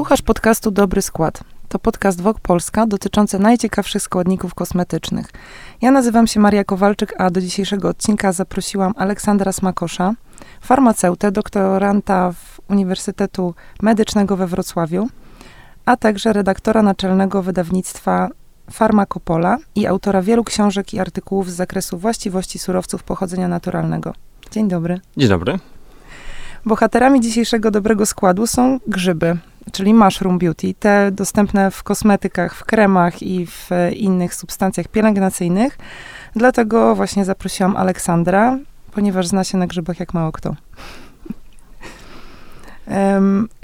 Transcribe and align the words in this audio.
Słuchasz 0.00 0.22
podcastu 0.22 0.70
Dobry 0.70 1.02
Skład. 1.02 1.44
To 1.68 1.78
podcast 1.78 2.20
Wok 2.20 2.40
Polska 2.40 2.86
dotyczący 2.86 3.38
najciekawszych 3.38 4.02
składników 4.02 4.54
kosmetycznych. 4.54 5.26
Ja 5.82 5.90
nazywam 5.90 6.26
się 6.26 6.40
Maria 6.40 6.64
Kowalczyk, 6.64 7.14
a 7.18 7.30
do 7.30 7.40
dzisiejszego 7.40 7.88
odcinka 7.88 8.32
zaprosiłam 8.32 8.94
Aleksandra 8.96 9.52
Smakosza, 9.52 10.14
farmaceutę, 10.60 11.32
doktoranta 11.32 12.32
w 12.32 12.60
Uniwersytetu 12.68 13.54
Medycznego 13.82 14.36
we 14.36 14.46
Wrocławiu, 14.46 15.08
a 15.86 15.96
także 15.96 16.32
redaktora 16.32 16.82
naczelnego 16.82 17.42
wydawnictwa 17.42 18.28
Farmakopola 18.70 19.58
i 19.74 19.86
autora 19.86 20.22
wielu 20.22 20.44
książek 20.44 20.94
i 20.94 21.00
artykułów 21.00 21.50
z 21.50 21.54
zakresu 21.54 21.98
właściwości 21.98 22.58
surowców 22.58 23.02
pochodzenia 23.02 23.48
naturalnego. 23.48 24.14
Dzień 24.50 24.68
dobry. 24.68 25.00
Dzień 25.16 25.28
dobry. 25.28 25.58
Bohaterami 26.66 27.20
dzisiejszego 27.20 27.70
dobrego 27.70 28.06
składu 28.06 28.46
są 28.46 28.78
grzyby, 28.86 29.38
czyli 29.72 29.94
mushroom 29.94 30.38
beauty, 30.38 30.74
te 30.74 31.10
dostępne 31.12 31.70
w 31.70 31.82
kosmetykach, 31.82 32.54
w 32.54 32.64
kremach 32.64 33.22
i 33.22 33.46
w 33.46 33.68
innych 33.96 34.34
substancjach 34.34 34.88
pielęgnacyjnych. 34.88 35.78
Dlatego 36.36 36.94
właśnie 36.94 37.24
zaprosiłam 37.24 37.76
Aleksandra, 37.76 38.58
ponieważ 38.92 39.26
zna 39.26 39.44
się 39.44 39.58
na 39.58 39.66
grzybach 39.66 40.00
jak 40.00 40.14
mało 40.14 40.32
kto. 40.32 40.54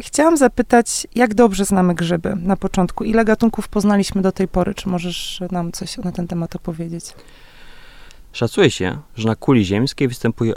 Chciałam 0.01 0.37
zapytać, 0.37 1.07
jak 1.15 1.35
dobrze 1.35 1.65
znamy 1.65 1.95
grzyby 1.95 2.37
na 2.43 2.57
początku? 2.57 3.05
Ile 3.05 3.25
gatunków 3.25 3.69
poznaliśmy 3.69 4.23
do 4.23 4.33
tej 4.33 4.49
pory? 4.49 4.75
Czy 4.75 4.89
możesz 4.89 5.43
nam 5.51 5.73
coś 5.73 5.99
na 5.99 6.13
ten 6.13 6.27
temat 6.27 6.57
opowiedzieć? 6.57 7.05
Szacuje 8.33 8.71
się, 8.71 8.99
że 9.17 9.29
na 9.29 9.37
kuli 9.37 9.65
ziemskiej 9.65 10.09
występuje 10.09 10.55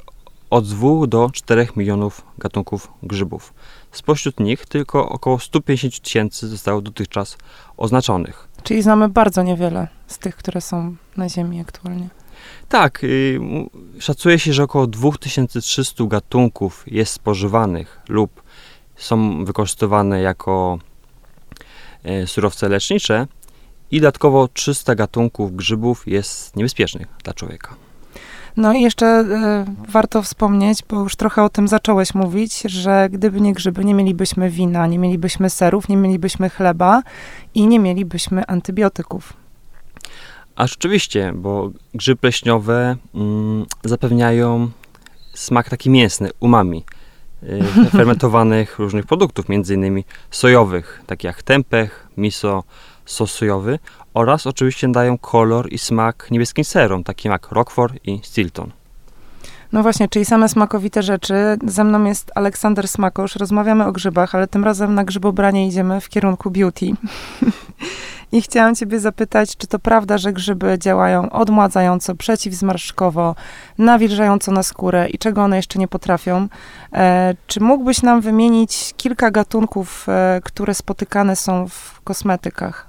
od 0.49 0.67
2 0.67 1.07
do 1.07 1.29
4 1.33 1.67
milionów 1.75 2.21
gatunków 2.37 2.91
grzybów. 3.03 3.53
Spośród 3.91 4.39
nich 4.39 4.65
tylko 4.65 5.09
około 5.09 5.39
150 5.39 6.03
tysięcy 6.03 6.47
zostało 6.47 6.81
dotychczas 6.81 7.37
oznaczonych. 7.77 8.47
Czyli 8.63 8.81
znamy 8.81 9.09
bardzo 9.09 9.43
niewiele 9.43 9.87
z 10.07 10.17
tych, 10.17 10.35
które 10.35 10.61
są 10.61 10.95
na 11.17 11.29
Ziemi 11.29 11.61
aktualnie. 11.61 12.09
Tak, 12.69 13.03
yy, 13.03 13.39
szacuje 13.99 14.39
się, 14.39 14.53
że 14.53 14.63
około 14.63 14.87
2300 14.87 16.03
gatunków 16.05 16.83
jest 16.87 17.13
spożywanych 17.13 17.99
lub 18.09 18.43
są 18.95 19.45
wykorzystywane 19.45 20.21
jako 20.21 20.79
yy, 22.03 22.27
surowce 22.27 22.69
lecznicze 22.69 23.27
i 23.91 24.01
dodatkowo 24.01 24.47
300 24.47 24.95
gatunków 24.95 25.55
grzybów 25.55 26.07
jest 26.07 26.55
niebezpiecznych 26.55 27.07
dla 27.23 27.33
człowieka. 27.33 27.88
No 28.57 28.73
i 28.73 28.81
jeszcze 28.81 29.05
y, 29.87 29.91
warto 29.91 30.21
wspomnieć, 30.21 30.79
bo 30.89 30.99
już 30.99 31.15
trochę 31.15 31.43
o 31.43 31.49
tym 31.49 31.67
zacząłeś 31.67 32.13
mówić, 32.13 32.61
że 32.61 33.07
gdyby 33.11 33.41
nie 33.41 33.53
grzyby, 33.53 33.85
nie 33.85 33.93
mielibyśmy 33.93 34.49
wina, 34.49 34.87
nie 34.87 34.99
mielibyśmy 34.99 35.49
serów, 35.49 35.89
nie 35.89 35.97
mielibyśmy 35.97 36.49
chleba 36.49 37.01
i 37.55 37.67
nie 37.67 37.79
mielibyśmy 37.79 38.47
antybiotyków. 38.47 39.33
A 40.55 40.67
rzeczywiście, 40.67 41.33
bo 41.35 41.71
grzyby 41.93 42.21
pleśniowe 42.21 42.95
mm, 43.15 43.65
zapewniają 43.83 44.69
smak 45.33 45.69
taki 45.69 45.89
mięsny, 45.89 46.29
umami, 46.39 46.83
y, 47.43 47.63
fermentowanych 47.97 48.79
różnych 48.79 49.05
produktów, 49.05 49.49
między 49.49 49.73
innymi 49.73 50.05
sojowych, 50.31 51.01
takich 51.07 51.23
jak 51.23 51.43
tempeh, 51.43 52.07
miso, 52.17 52.63
sos 53.05 53.31
sojowy 53.31 53.79
oraz 54.13 54.47
oczywiście 54.47 54.91
dają 54.91 55.17
kolor 55.17 55.73
i 55.73 55.77
smak 55.77 56.27
niebieskim 56.31 56.63
serom, 56.63 57.03
takim 57.03 57.31
jak 57.31 57.51
Roquefort 57.51 57.93
i 58.03 58.19
Stilton. 58.23 58.71
No 59.71 59.83
właśnie, 59.83 60.07
czyli 60.07 60.25
same 60.25 60.49
smakowite 60.49 61.03
rzeczy. 61.03 61.33
Ze 61.67 61.83
mną 61.83 62.03
jest 62.03 62.31
Aleksander 62.35 62.87
Smakosz. 62.87 63.35
Rozmawiamy 63.35 63.85
o 63.85 63.91
grzybach, 63.91 64.35
ale 64.35 64.47
tym 64.47 64.63
razem 64.63 64.95
na 64.95 65.03
grzybobranie 65.03 65.67
idziemy 65.67 66.01
w 66.01 66.09
kierunku 66.09 66.51
beauty. 66.51 66.85
I 68.31 68.41
chciałam 68.41 68.75
ciebie 68.75 68.99
zapytać, 68.99 69.57
czy 69.57 69.67
to 69.67 69.79
prawda, 69.79 70.17
że 70.17 70.33
grzyby 70.33 70.77
działają 70.79 71.29
odmładzająco, 71.29 72.15
przeciwzmarszczkowo, 72.15 73.35
nawilżająco 73.77 74.51
na 74.51 74.63
skórę 74.63 75.09
i 75.09 75.17
czego 75.17 75.43
one 75.43 75.55
jeszcze 75.55 75.79
nie 75.79 75.87
potrafią? 75.87 76.47
E, 76.93 77.35
czy 77.47 77.59
mógłbyś 77.59 78.01
nam 78.01 78.21
wymienić 78.21 78.93
kilka 78.97 79.31
gatunków, 79.31 80.05
e, 80.09 80.41
które 80.43 80.73
spotykane 80.73 81.35
są 81.35 81.67
w 81.67 82.01
kosmetykach? 82.03 82.88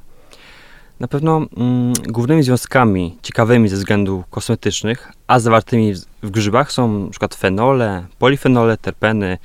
Na 1.00 1.08
pewno 1.08 1.46
mm, 1.56 1.92
głównymi 2.08 2.42
związkami 2.42 3.18
ciekawymi 3.22 3.68
ze 3.68 3.76
względów 3.76 4.24
kosmetycznych, 4.30 5.12
a 5.26 5.40
zawartymi 5.40 5.94
w, 5.94 5.98
w 6.22 6.30
grzybach 6.30 6.72
są 6.72 6.96
np. 6.96 7.28
fenole, 7.36 8.06
polifenole, 8.18 8.76
terpeny, 8.76 9.38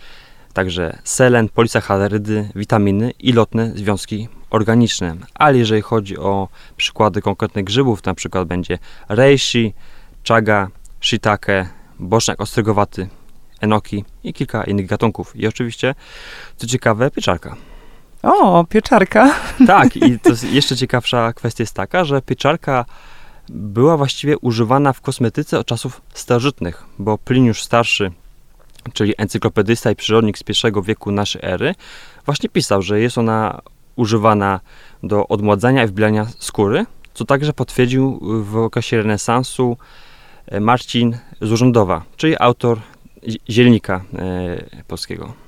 także 0.53 0.97
selen, 1.03 1.49
polisacharydy, 1.49 2.49
witaminy 2.55 3.11
i 3.19 3.33
lotne 3.33 3.71
związki 3.75 4.27
organiczne. 4.49 5.15
Ale 5.33 5.57
jeżeli 5.57 5.81
chodzi 5.81 6.17
o 6.17 6.47
przykłady 6.77 7.21
konkretnych 7.21 7.65
grzybów, 7.65 8.01
to 8.01 8.11
na 8.11 8.15
przykład 8.15 8.47
będzie 8.47 8.79
reishi, 9.09 9.73
chaga, 10.27 10.67
shiitake, 11.01 11.69
boczniak 11.99 12.41
ostrygowaty, 12.41 13.07
enoki 13.61 14.05
i 14.23 14.33
kilka 14.33 14.63
innych 14.63 14.85
gatunków. 14.85 15.35
I 15.35 15.47
oczywiście, 15.47 15.95
co 16.57 16.67
ciekawe, 16.67 17.11
pieczarka. 17.11 17.55
O, 18.25 18.65
pieczarka. 18.69 19.35
Tak, 19.67 19.97
i 19.97 20.19
to 20.19 20.29
jeszcze 20.51 20.77
ciekawsza 20.77 21.33
kwestia 21.33 21.61
jest 21.61 21.73
taka, 21.73 22.05
że 22.05 22.21
pieczarka 22.21 22.85
była 23.49 23.97
właściwie 23.97 24.37
używana 24.37 24.93
w 24.93 25.01
kosmetyce 25.01 25.59
od 25.59 25.67
czasów 25.67 26.01
starożytnych, 26.13 26.83
bo 26.99 27.17
Pliniusz 27.17 27.63
Starszy, 27.63 28.11
czyli 28.93 29.13
encyklopedysta 29.17 29.91
i 29.91 29.95
przyrodnik 29.95 30.37
z 30.37 30.43
pierwszego 30.43 30.81
wieku 30.81 31.11
naszej 31.11 31.41
ery, 31.45 31.75
właśnie 32.25 32.49
pisał, 32.49 32.81
że 32.81 32.99
jest 32.99 33.17
ona 33.17 33.61
używana 33.95 34.59
do 35.03 35.27
odmładzania 35.27 35.83
i 35.83 35.87
wbilania 35.87 36.27
skóry, 36.39 36.85
co 37.13 37.25
także 37.25 37.53
potwierdził 37.53 38.19
w 38.43 38.57
okresie 38.57 38.97
renesansu 38.97 39.77
e, 40.47 40.59
Marcin 40.59 41.17
z 41.41 41.73
czyli 42.17 42.35
autor 42.39 42.79
zielnika 43.49 44.01
e, 44.13 44.83
polskiego. 44.87 45.44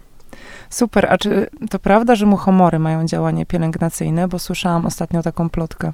Super, 0.69 1.07
a 1.09 1.17
czy 1.17 1.49
to 1.69 1.79
prawda, 1.79 2.15
że 2.15 2.25
muchomory 2.25 2.79
mają 2.79 3.05
działanie 3.05 3.45
pielęgnacyjne? 3.45 4.27
Bo 4.27 4.39
słyszałam 4.39 4.85
ostatnio 4.85 5.23
taką 5.23 5.49
plotkę. 5.49 5.93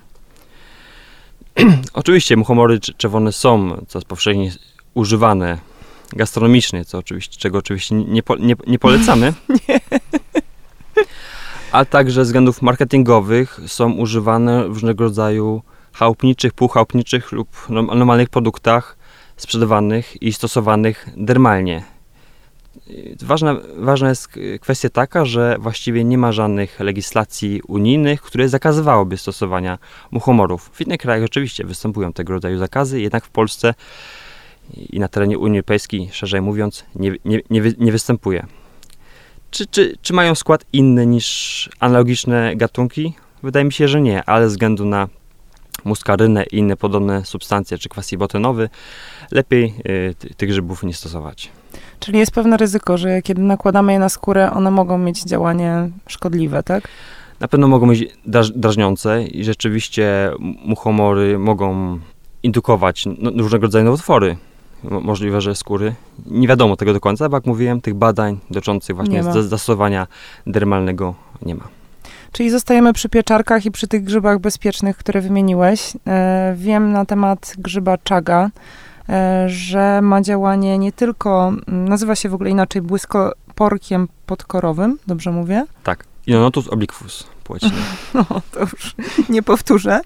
oczywiście 1.93 2.37
muchomory 2.37 2.79
czerwone 2.79 3.31
są 3.31 3.85
coraz 3.87 4.05
powszechniej 4.05 4.51
używane 4.93 5.57
gastronomicznie, 6.15 6.85
co 6.85 6.97
oczywiście, 6.97 7.37
czego 7.37 7.57
oczywiście 7.57 7.95
nie, 7.95 8.23
po, 8.23 8.35
nie, 8.35 8.55
nie 8.67 8.79
polecamy. 8.79 9.33
nie. 9.69 9.79
A 11.71 11.85
także 11.85 12.25
z 12.25 12.27
względów 12.27 12.61
marketingowych 12.61 13.59
są 13.67 13.91
używane 13.91 14.63
w 14.63 14.67
różnego 14.67 15.03
rodzaju 15.03 15.61
chałupniczych, 15.93 16.53
półchałupniczych 16.53 17.31
lub 17.31 17.47
normalnych 17.69 18.29
produktach 18.29 18.97
sprzedawanych 19.37 20.21
i 20.21 20.33
stosowanych 20.33 21.09
dermalnie. 21.17 21.83
Ważna, 23.21 23.55
ważna 23.77 24.09
jest 24.09 24.27
kwestia 24.61 24.89
taka, 24.89 25.25
że 25.25 25.55
właściwie 25.59 26.03
nie 26.03 26.17
ma 26.17 26.31
żadnych 26.31 26.79
legislacji 26.79 27.61
unijnych, 27.67 28.21
które 28.21 28.49
zakazywałyby 28.49 29.17
stosowania 29.17 29.77
muchomorów. 30.11 30.69
W 30.73 30.81
innych 30.81 30.97
krajach 30.97 31.25
oczywiście 31.25 31.63
występują 31.63 32.13
tego 32.13 32.33
rodzaju 32.33 32.57
zakazy, 32.57 33.01
jednak 33.01 33.25
w 33.25 33.29
Polsce 33.29 33.73
i 34.73 34.99
na 34.99 35.07
terenie 35.07 35.39
Unii 35.39 35.59
Europejskiej, 35.59 36.09
szerzej 36.11 36.41
mówiąc, 36.41 36.85
nie, 36.95 37.11
nie, 37.25 37.39
nie, 37.49 37.61
nie 37.77 37.91
występuje. 37.91 38.45
Czy, 39.51 39.67
czy, 39.67 39.97
czy 40.01 40.13
mają 40.13 40.35
skład 40.35 40.65
inny 40.73 41.05
niż 41.05 41.69
analogiczne 41.79 42.55
gatunki? 42.55 43.13
Wydaje 43.43 43.65
mi 43.65 43.73
się, 43.73 43.87
że 43.87 44.01
nie, 44.01 44.23
ale 44.23 44.45
ze 44.45 44.49
względu 44.49 44.85
na 44.85 45.07
muskarynę 45.85 46.43
i 46.43 46.57
inne 46.57 46.77
podobne 46.77 47.25
substancje, 47.25 47.77
czy 47.77 47.89
kwasy 47.89 48.17
botynowy, 48.17 48.69
lepiej 49.31 49.73
y, 49.87 50.35
tych 50.37 50.49
grzybów 50.49 50.83
nie 50.83 50.93
stosować. 50.93 51.51
Czyli 52.03 52.19
jest 52.19 52.31
pewne 52.31 52.57
ryzyko, 52.57 52.97
że 52.97 53.21
kiedy 53.21 53.41
nakładamy 53.41 53.93
je 53.93 53.99
na 53.99 54.09
skórę, 54.09 54.51
one 54.51 54.71
mogą 54.71 54.97
mieć 54.97 55.23
działanie 55.23 55.89
szkodliwe, 56.07 56.63
tak? 56.63 56.87
Na 57.39 57.47
pewno 57.47 57.67
mogą 57.67 57.87
być 57.87 58.05
drażniące 58.55 59.23
i 59.23 59.43
rzeczywiście 59.43 60.31
muchomory 60.65 61.39
mogą 61.39 61.99
indukować 62.43 63.05
no, 63.05 63.31
różnego 63.37 63.65
rodzaju 63.65 63.85
nowotwory. 63.85 64.37
Możliwe, 64.83 65.41
że 65.41 65.55
skóry. 65.55 65.93
Nie 66.25 66.47
wiadomo 66.47 66.75
tego 66.75 66.93
do 66.93 66.99
końca, 66.99 67.29
bo 67.29 67.37
jak 67.37 67.45
mówiłem, 67.45 67.81
tych 67.81 67.93
badań 67.93 68.39
dotyczących 68.49 68.95
właśnie 68.95 69.23
zastosowania 69.23 70.07
dermalnego 70.47 71.15
nie 71.45 71.55
ma. 71.55 71.67
Czyli 72.31 72.49
zostajemy 72.49 72.93
przy 72.93 73.09
pieczarkach 73.09 73.65
i 73.65 73.71
przy 73.71 73.87
tych 73.87 74.03
grzybach 74.03 74.39
bezpiecznych, 74.39 74.97
które 74.97 75.21
wymieniłeś. 75.21 75.93
E, 76.07 76.53
wiem 76.57 76.91
na 76.91 77.05
temat 77.05 77.53
grzyba 77.57 77.97
czaga, 77.97 78.49
że 79.47 80.01
ma 80.01 80.21
działanie 80.21 80.77
nie 80.77 80.91
tylko, 80.91 81.53
nazywa 81.67 82.15
się 82.15 82.29
w 82.29 82.33
ogóle 82.33 82.49
inaczej 82.49 82.81
błyskoporkiem 82.81 84.07
podkorowym, 84.25 84.99
dobrze 85.07 85.31
mówię? 85.31 85.65
Tak, 85.83 86.05
Ionotus 86.27 86.67
obliquus 86.67 87.27
po 87.43 87.55
No, 88.13 88.25
to 88.51 88.59
już 88.59 88.95
nie 89.29 89.43
powtórzę. 89.43 90.01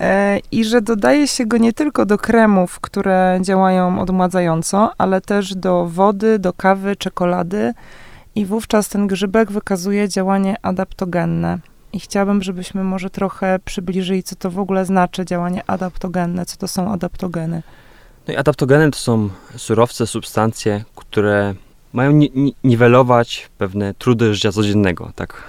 E, 0.00 0.38
I 0.52 0.64
że 0.64 0.82
dodaje 0.82 1.28
się 1.28 1.46
go 1.46 1.56
nie 1.56 1.72
tylko 1.72 2.06
do 2.06 2.18
kremów, 2.18 2.80
które 2.80 3.38
działają 3.42 4.00
odmładzająco, 4.00 4.92
ale 4.98 5.20
też 5.20 5.54
do 5.54 5.86
wody, 5.86 6.38
do 6.38 6.52
kawy, 6.52 6.96
czekolady 6.96 7.74
i 8.34 8.46
wówczas 8.46 8.88
ten 8.88 9.06
grzybek 9.06 9.52
wykazuje 9.52 10.08
działanie 10.08 10.56
adaptogenne. 10.62 11.58
I 11.92 12.00
chciałabym, 12.00 12.42
żebyśmy 12.42 12.84
może 12.84 13.10
trochę 13.10 13.58
przybliżyli, 13.64 14.22
co 14.22 14.36
to 14.36 14.50
w 14.50 14.58
ogóle 14.58 14.84
znaczy 14.84 15.24
działanie 15.24 15.62
adaptogenne, 15.66 16.46
co 16.46 16.56
to 16.56 16.68
są 16.68 16.92
adaptogeny. 16.92 17.62
No 18.28 18.34
i 18.34 18.36
adaptogeny 18.36 18.90
to 18.90 18.98
są 18.98 19.28
surowce, 19.56 20.06
substancje, 20.06 20.84
które 20.94 21.54
mają 21.92 22.10
ni 22.10 22.30
ni 22.34 22.54
niwelować 22.64 23.50
pewne 23.58 23.94
trudy 23.94 24.34
życia 24.34 24.52
codziennego, 24.52 25.12
tak. 25.14 25.42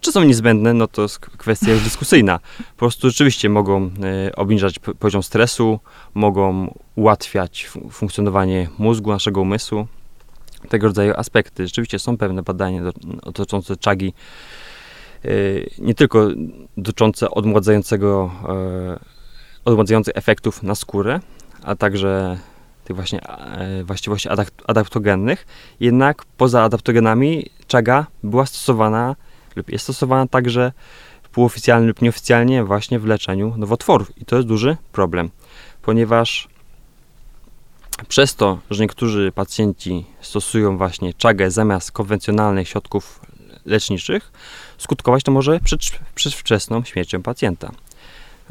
Czy 0.00 0.12
są 0.12 0.24
niezbędne, 0.24 0.74
no 0.74 0.88
to 0.88 1.02
jest 1.02 1.18
kwestia 1.18 1.72
już 1.72 1.82
dyskusyjna. 1.82 2.38
Po 2.58 2.78
prostu 2.78 3.10
rzeczywiście 3.10 3.48
mogą 3.48 3.90
y, 4.28 4.36
obniżać 4.36 4.78
poziom 4.78 5.22
stresu, 5.22 5.80
mogą 6.14 6.74
ułatwiać 6.94 7.70
funkcjonowanie 7.90 8.68
mózgu, 8.78 9.10
naszego 9.10 9.40
umysłu, 9.40 9.86
tego 10.68 10.86
rodzaju 10.86 11.14
aspekty. 11.16 11.66
Rzeczywiście 11.66 11.98
są 11.98 12.16
pewne 12.16 12.42
badania 12.42 12.82
dotyczące 13.24 13.76
czagi, 13.76 14.12
y, 15.24 15.70
nie 15.78 15.94
tylko 15.94 16.28
dotyczące 16.76 17.30
odmładzającego, 17.30 18.30
y, 18.94 19.64
odmładzających 19.64 20.16
efektów 20.16 20.62
na 20.62 20.74
skórę, 20.74 21.20
a 21.62 21.76
także 21.76 22.38
tych 22.84 22.96
właśnie 22.96 23.28
e, 23.28 23.84
właściwości 23.84 24.28
adaptogennych. 24.66 25.46
Jednak 25.80 26.24
poza 26.24 26.62
adaptogenami 26.62 27.50
czaga 27.66 28.06
była 28.22 28.46
stosowana 28.46 29.16
lub 29.56 29.70
jest 29.70 29.84
stosowana 29.84 30.26
także 30.26 30.72
półoficjalnie 31.32 31.88
lub 31.88 32.02
nieoficjalnie 32.02 32.64
właśnie 32.64 32.98
w 32.98 33.06
leczeniu 33.06 33.54
nowotworów. 33.56 34.18
I 34.18 34.24
to 34.24 34.36
jest 34.36 34.48
duży 34.48 34.76
problem, 34.92 35.30
ponieważ 35.82 36.48
przez 38.08 38.34
to, 38.34 38.58
że 38.70 38.82
niektórzy 38.82 39.32
pacjenci 39.32 40.06
stosują 40.20 40.78
właśnie 40.78 41.14
czagę 41.14 41.50
zamiast 41.50 41.92
konwencjonalnych 41.92 42.68
środków 42.68 43.20
leczniczych, 43.66 44.32
skutkować 44.78 45.22
to 45.22 45.32
może 45.32 45.60
przedwczesną 46.14 46.84
śmiercią 46.84 47.22
pacjenta. 47.22 47.70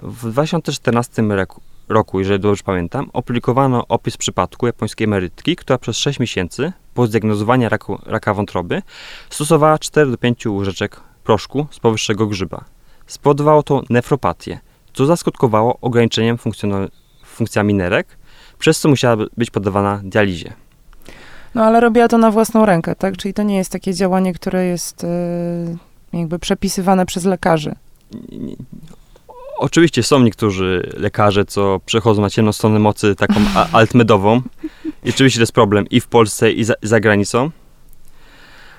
W 0.04 0.32
2014 0.32 1.22
roku, 1.22 1.62
roku, 1.90 2.20
jeżeli 2.20 2.40
dobrze 2.40 2.64
pamiętam, 2.64 3.10
opublikowano 3.14 3.88
opis 3.88 4.18
przypadku 4.18 4.66
japońskiej 4.66 5.06
emerytki, 5.06 5.56
która 5.56 5.78
przez 5.78 5.98
6 5.98 6.20
miesięcy 6.20 6.72
po 6.94 7.08
zdiagnozowaniu 7.08 7.70
raku, 7.70 8.00
raka 8.06 8.34
wątroby 8.34 8.82
stosowała 9.30 9.80
4 9.80 10.12
do 10.12 10.18
5 10.18 10.48
łyżeczek 10.48 11.00
proszku 11.24 11.68
z 11.72 11.80
powyższego 11.80 12.28
grzyba. 12.28 12.64
Spowodowało 13.08 13.64
to 13.64 13.84
nefropatię, 13.90 14.60
co 14.94 15.06
zaskutkowało 15.06 15.78
ograniczeniem 15.82 16.38
funkcjami 17.26 17.74
nerek, 17.74 18.18
przez 18.60 18.80
co 18.80 18.90
musiała 18.90 19.18
być 19.38 19.52
poddawana 19.52 20.02
dializie. 20.04 20.54
No 21.56 21.64
ale 21.64 21.80
robiła 21.80 22.08
to 22.08 22.18
na 22.18 22.32
własną 22.32 22.66
rękę, 22.66 22.96
tak? 22.96 23.18
Czyli 23.18 23.34
to 23.34 23.44
nie 23.44 23.58
jest 23.58 23.72
takie 23.72 23.94
działanie, 23.94 24.34
które 24.34 24.66
jest 24.66 25.04
yy, 26.14 26.20
jakby 26.20 26.40
przepisywane 26.40 27.06
przez 27.06 27.26
lekarzy. 27.26 27.76
Oczywiście 29.60 30.04
są 30.04 30.20
niektórzy 30.20 30.90
lekarze, 30.98 31.46
co 31.46 31.80
przechodzą 31.86 32.22
na 32.22 32.30
ciemną 32.30 32.52
stronę 32.52 32.80
mocy 32.80 33.16
taką 33.16 33.36
altmedową. 33.72 34.42
I 35.04 35.10
oczywiście 35.10 35.40
to 35.40 35.42
jest 35.42 35.52
problem 35.52 35.86
i 35.90 36.02
w 36.02 36.08
Polsce, 36.08 36.52
i 36.52 36.64
za, 36.64 36.74
za 36.82 37.00
granicą. 37.00 37.52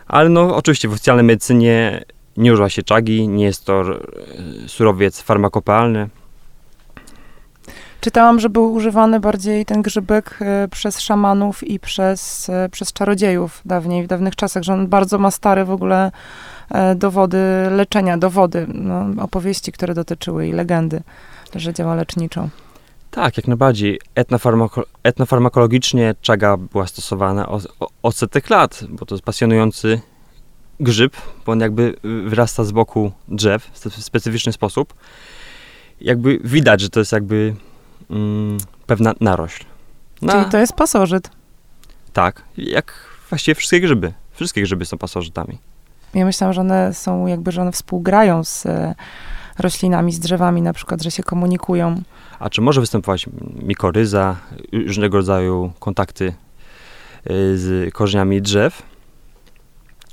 Ale 0.07 0.29
no, 0.29 0.57
oczywiście 0.57 0.89
w 0.89 0.93
oficjalnej 0.93 1.25
medycynie 1.25 2.05
nie 2.37 2.53
używa 2.53 2.69
się 2.69 2.83
czagi, 2.83 3.29
nie 3.29 3.45
jest 3.45 3.65
to 3.65 3.81
e, 3.81 4.69
surowiec 4.69 5.21
farmakopealny. 5.21 6.09
Czytałam, 8.01 8.41
że 8.41 8.49
był 8.49 8.73
używany 8.73 9.21
bardziej 9.21 9.65
ten 9.67 9.83
grzybek 9.83 10.39
e, 10.41 10.69
przez 10.69 11.01
szamanów 11.01 11.65
i 11.65 11.81
przez, 11.81 12.51
e, 12.51 12.69
przez 12.69 12.93
czarodziejów 12.93 13.63
dawniej, 13.65 14.05
w 14.05 14.07
dawnych 14.07 14.37
czasach, 14.37 14.63
że 14.63 14.73
on 14.73 14.89
bardzo 14.89 15.19
ma 15.19 15.31
stare 15.31 15.65
w 15.65 15.71
ogóle 15.71 16.11
E, 16.71 16.95
dowody 16.95 17.39
leczenia, 17.71 18.19
dowody, 18.19 18.67
no, 18.75 19.23
opowieści, 19.23 19.73
które 19.73 19.95
dotyczyły 19.95 20.49
i 20.49 20.53
legendy, 20.53 21.03
że 21.55 21.75
działa 21.75 21.95
leczniczo. 21.95 22.49
Tak, 23.11 23.37
jak 23.37 23.49
najbardziej. 23.49 24.01
Etnofarmako 24.15 24.85
etnofarmakologicznie 25.03 26.15
czaga 26.21 26.57
była 26.57 26.87
stosowana 26.87 27.49
od, 28.03 28.17
setek 28.17 28.51
lat, 28.51 28.85
bo 28.89 29.07
to 29.07 29.15
jest 29.15 29.25
pasjonujący 29.25 30.01
grzyb, 30.81 31.17
bo 31.47 31.53
on 31.53 31.61
jakby 31.61 31.97
wyrasta 32.27 32.65
z 32.65 32.73
boku 32.73 33.13
drzew 33.29 33.71
w 33.73 34.05
specyficzny 34.05 34.53
sposób. 34.53 34.95
Jakby 36.01 36.39
widać, 36.45 36.81
że 36.81 36.89
to 36.89 37.01
jest 37.01 37.13
jakby 37.13 37.55
mm, 38.11 38.59
pewna 38.87 39.15
narośl. 39.21 39.65
Na... 40.23 40.33
Czyli 40.33 40.45
to 40.51 40.59
jest 40.59 40.73
pasożyt. 40.73 41.31
Tak, 42.13 42.43
jak 42.57 42.95
właściwie 43.29 43.55
wszystkie 43.55 43.81
grzyby. 43.81 44.13
Wszystkie 44.33 44.63
grzyby 44.63 44.87
są 44.87 44.99
pasożytami. 44.99 45.59
Ja 46.15 46.25
myślałam, 46.25 46.55
że 46.55 46.61
one 46.61 46.95
są 46.95 47.27
jakby, 47.27 47.53
że 47.53 47.63
one 47.63 47.73
współgrają 47.73 48.45
z 48.45 48.67
e, 48.67 48.95
roślinami, 49.59 50.13
z 50.13 50.19
drzewami 50.19 50.63
na 50.63 50.73
przykład, 50.73 51.03
że 51.03 51.11
się 51.11 51.23
komunikują. 51.23 52.03
A 52.39 52.51
czy 52.51 52.61
może 52.61 52.81
występować 52.81 53.27
mikoryza, 53.63 54.37
różnego 54.73 55.17
rodzaju 55.17 55.73
kontakty 55.79 56.27
e, 56.29 56.33
z 57.57 57.95
korzeniami 57.95 58.43
drzew? 58.43 58.83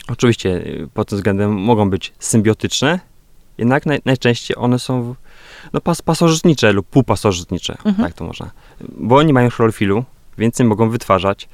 Oczywiście 0.07 0.50
e, 0.84 0.88
pod 0.94 1.10
tym 1.10 1.18
względem 1.18 1.54
mogą 1.54 1.89
być 1.89 2.13
symbiotyczne, 2.19 3.00
jednak 3.57 3.86
naj, 3.86 4.00
najczęściej 4.06 4.57
one 4.57 4.80
są 4.80 5.16
no, 5.74 5.81
pas, 5.81 6.01
pasożytnicze 6.01 6.74
lub 6.74 6.88
półpasożytnicze, 6.88 7.77
mhm. 7.86 8.07
tak 8.07 8.13
to 8.13 8.25
można. 8.25 8.51
Bo 8.81 9.15
oni 9.15 9.33
mają 9.33 9.50
chlorofilu, 9.50 10.04
więc 10.38 10.59
nie 10.59 10.65
mogą 10.65 10.89
wytwarzać 10.89 11.50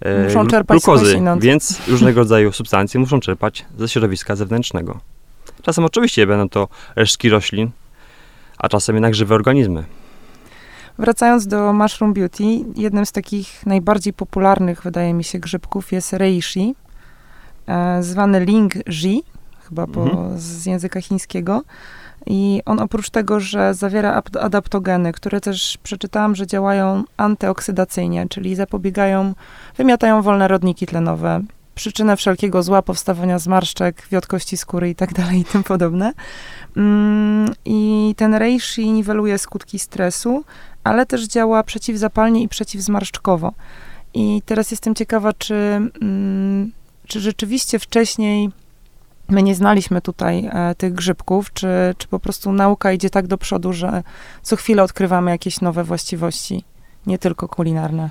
e, 0.00 0.24
muszą 0.24 0.46
czerpać 0.46 0.82
glukozy, 0.82 1.20
więc 1.40 1.88
różnego 1.88 2.20
rodzaju 2.20 2.52
substancje 2.52 3.00
muszą 3.00 3.20
czerpać 3.20 3.64
ze 3.78 3.88
środowiska 3.88 4.36
zewnętrznego. 4.36 5.00
Czasem 5.62 5.84
oczywiście 5.84 6.26
będą 6.26 6.48
to 6.48 6.68
resztki 6.96 7.28
roślin, 7.28 7.70
a 8.58 8.68
czasem 8.68 8.96
jednak 8.96 9.14
żywe 9.14 9.34
organizmy. 9.34 9.84
Wracając 10.98 11.46
do 11.46 11.72
Mushroom 11.72 12.12
Beauty, 12.12 12.44
jednym 12.76 13.06
z 13.06 13.12
takich 13.12 13.66
najbardziej 13.66 14.12
popularnych, 14.12 14.82
wydaje 14.82 15.14
mi 15.14 15.24
się, 15.24 15.38
grzybków 15.38 15.92
jest 15.92 16.12
reishi, 16.12 16.74
e, 17.66 18.02
zwany 18.02 18.44
ling 18.44 18.72
ji, 18.88 19.22
chyba 19.68 19.86
po, 19.86 20.02
mhm. 20.02 20.38
z 20.38 20.66
języka 20.66 21.00
chińskiego. 21.00 21.62
I 22.26 22.62
on 22.66 22.80
oprócz 22.80 23.10
tego, 23.10 23.40
że 23.40 23.74
zawiera 23.74 24.22
adaptogeny, 24.40 25.12
które 25.12 25.40
też 25.40 25.78
przeczytałam, 25.82 26.34
że 26.34 26.46
działają 26.46 27.04
antyoksydacyjnie, 27.16 28.26
czyli 28.28 28.54
zapobiegają, 28.54 29.34
wymiatają 29.76 30.22
wolne 30.22 30.48
rodniki 30.48 30.86
tlenowe, 30.86 31.42
przyczynę 31.78 32.16
wszelkiego 32.16 32.62
zła, 32.62 32.82
powstawania 32.82 33.38
zmarszczek, 33.38 34.06
wiotkości 34.10 34.56
skóry 34.56 34.90
i 34.90 34.94
tak 34.94 35.14
dalej 35.14 35.40
i 35.40 35.44
tym 35.44 35.62
podobne. 35.62 36.12
Mm, 36.76 37.52
I 37.64 38.14
ten 38.16 38.34
reishi 38.34 38.92
niweluje 38.92 39.38
skutki 39.38 39.78
stresu, 39.78 40.44
ale 40.84 41.06
też 41.06 41.26
działa 41.26 41.62
przeciwzapalnie 41.62 42.42
i 42.42 42.48
przeciwzmarszczkowo. 42.48 43.52
I 44.14 44.42
teraz 44.46 44.70
jestem 44.70 44.94
ciekawa, 44.94 45.32
czy, 45.32 45.54
mm, 46.02 46.72
czy 47.06 47.20
rzeczywiście 47.20 47.78
wcześniej 47.78 48.50
My 49.28 49.42
nie 49.42 49.54
znaliśmy 49.54 50.00
tutaj 50.00 50.48
e, 50.52 50.74
tych 50.74 50.92
grzybków, 50.94 51.52
czy, 51.52 51.68
czy 51.98 52.08
po 52.08 52.18
prostu 52.18 52.52
nauka 52.52 52.92
idzie 52.92 53.10
tak 53.10 53.26
do 53.26 53.38
przodu, 53.38 53.72
że 53.72 54.02
co 54.42 54.56
chwilę 54.56 54.82
odkrywamy 54.82 55.30
jakieś 55.30 55.60
nowe 55.60 55.84
właściwości, 55.84 56.64
nie 57.06 57.18
tylko 57.18 57.48
kulinarne. 57.48 58.10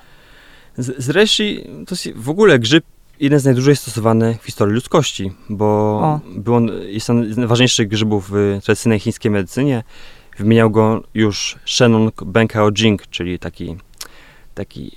Z, 0.77 1.03
zresztą 1.03 1.43
to 1.87 1.95
jest 1.95 2.11
w 2.15 2.29
ogóle 2.29 2.59
grzyb 2.59 2.85
jeden 3.19 3.39
z 3.39 3.45
najdłużej 3.45 3.75
stosowanych 3.75 4.41
w 4.41 4.45
historii 4.45 4.75
ludzkości, 4.75 5.31
bo 5.49 5.65
o. 6.03 6.19
był 6.35 6.55
on, 6.55 6.71
jest 6.85 7.09
on 7.09 7.33
z 7.33 7.37
najważniejszych 7.37 7.87
grzybów 7.87 8.29
w 8.31 8.59
tradycyjnej 8.63 8.99
chińskiej 8.99 9.31
medycynie. 9.31 9.83
Wymieniał 10.37 10.71
go 10.71 11.03
już 11.13 11.55
Shenong 11.65 12.23
Benkao 12.23 12.71
Jing, 12.71 13.07
czyli 13.07 13.39
taki, 13.39 13.75
taki 14.53 14.91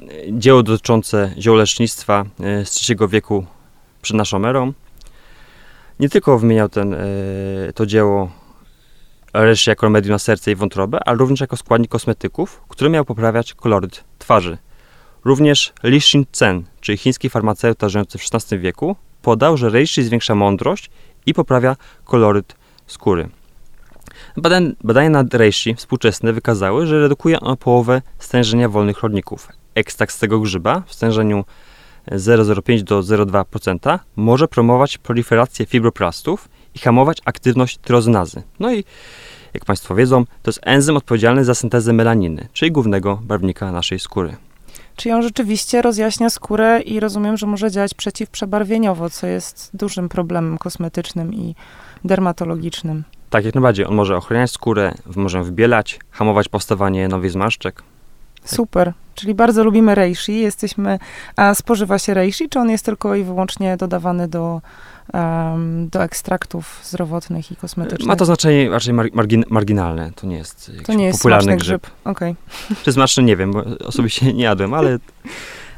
e, 0.00 0.04
dzieło 0.32 0.62
dotyczące 0.62 1.34
ziołolecznictwa 1.38 2.24
e, 2.40 2.64
z 2.64 2.90
III 2.90 3.08
wieku 3.08 3.46
przed 4.02 4.16
naszą 4.16 4.44
erą 4.44 4.72
nie 6.00 6.08
tylko 6.08 6.38
wymieniał 6.38 6.68
ten, 6.68 6.94
e, 6.94 6.98
to 7.74 7.86
dzieło 7.86 8.30
reszcie 9.34 9.70
jako 9.70 9.90
medium 9.90 10.12
na 10.12 10.18
serce 10.18 10.50
i 10.50 10.54
wątrobę, 10.54 10.98
ale 11.08 11.18
również 11.18 11.40
jako 11.40 11.56
składnik 11.56 11.90
kosmetyków, 11.90 12.60
który 12.68 12.90
miał 12.90 13.04
poprawiać 13.04 13.54
koloryt 13.54 14.04
twarzy. 14.18 14.58
Również 15.24 15.72
Li 15.82 16.00
Shin-Chen, 16.00 16.62
czyli 16.80 16.98
chiński 16.98 17.30
farmaceuta 17.30 17.88
żyjący 17.88 18.18
w 18.18 18.22
XVI 18.34 18.58
wieku, 18.58 18.96
podał, 19.22 19.56
że 19.56 19.70
reishi 19.70 20.02
zwiększa 20.02 20.34
mądrość 20.34 20.90
i 21.26 21.34
poprawia 21.34 21.76
koloryt 22.04 22.56
skóry. 22.86 23.28
Badania 24.84 25.10
nad 25.10 25.34
reishi 25.34 25.74
współczesne 25.74 26.32
wykazały, 26.32 26.86
że 26.86 27.00
redukuje 27.00 27.40
on 27.40 27.52
o 27.52 27.56
połowę 27.56 28.02
stężenia 28.18 28.68
wolnych 28.68 29.02
rodników. 29.02 29.48
Ekstrakt 29.74 30.14
z 30.14 30.18
tego 30.18 30.40
grzyba 30.40 30.82
w 30.86 30.94
stężeniu 30.94 31.44
0,05 32.10 32.82
do 32.82 33.00
0,2% 33.00 33.98
może 34.16 34.48
promować 34.48 34.98
proliferację 34.98 35.66
fibroplastów 35.66 36.48
i 36.74 36.78
hamować 36.78 37.18
aktywność 37.24 37.78
tyrozynazy. 37.78 38.42
No 38.60 38.74
i 38.74 38.84
jak 39.54 39.64
Państwo 39.64 39.94
wiedzą, 39.94 40.24
to 40.24 40.48
jest 40.48 40.60
enzym 40.62 40.96
odpowiedzialny 40.96 41.44
za 41.44 41.54
syntezę 41.54 41.92
melaniny, 41.92 42.48
czyli 42.52 42.72
głównego 42.72 43.20
barwnika 43.22 43.72
naszej 43.72 43.98
skóry. 43.98 44.36
Czyli 44.96 45.12
on 45.12 45.22
rzeczywiście 45.22 45.82
rozjaśnia 45.82 46.30
skórę 46.30 46.80
i 46.80 47.00
rozumiem, 47.00 47.36
że 47.36 47.46
może 47.46 47.70
działać 47.70 47.94
przeciwprzebarwieniowo, 47.94 49.10
co 49.10 49.26
jest 49.26 49.70
dużym 49.74 50.08
problemem 50.08 50.58
kosmetycznym 50.58 51.34
i 51.34 51.54
dermatologicznym. 52.04 53.04
Tak, 53.30 53.44
jak 53.44 53.54
najbardziej. 53.54 53.86
On 53.86 53.94
może 53.94 54.16
ochraniać 54.16 54.50
skórę, 54.50 54.94
może 55.16 55.44
wybielać, 55.44 55.98
hamować 56.10 56.48
powstawanie 56.48 57.08
nowych 57.08 57.30
zmarszczek. 57.30 57.82
Super. 58.44 58.92
Czyli 59.14 59.34
bardzo 59.34 59.64
lubimy 59.64 59.94
reishi. 59.94 60.40
Jesteśmy, 60.40 60.98
a 61.36 61.54
spożywa 61.54 61.98
się 61.98 62.14
reishi, 62.14 62.48
czy 62.48 62.58
on 62.58 62.70
jest 62.70 62.84
tylko 62.84 63.14
i 63.14 63.24
wyłącznie 63.24 63.76
dodawany 63.76 64.28
do, 64.28 64.60
um, 65.12 65.88
do 65.88 66.04
ekstraktów 66.04 66.80
zdrowotnych 66.84 67.52
i 67.52 67.56
kosmetycznych? 67.56 68.08
Ma 68.08 68.16
to 68.16 68.24
znaczenie 68.24 68.70
raczej 68.70 68.94
margin, 68.94 69.44
marginalne. 69.50 70.10
To 70.14 70.26
nie 70.26 70.36
jest 70.36 70.72
to 70.84 70.94
nie 70.94 71.04
jest 71.04 71.18
popularny 71.18 71.56
grzyb. 71.56 71.82
grzyb. 71.82 71.94
Okay. 72.04 72.34
Czy 72.84 72.92
smaczny 72.92 73.22
nie 73.22 73.36
wiem, 73.36 73.52
bo 73.52 73.64
osobiście 73.86 74.32
nie 74.32 74.44
jadłem, 74.44 74.74
ale... 74.74 74.98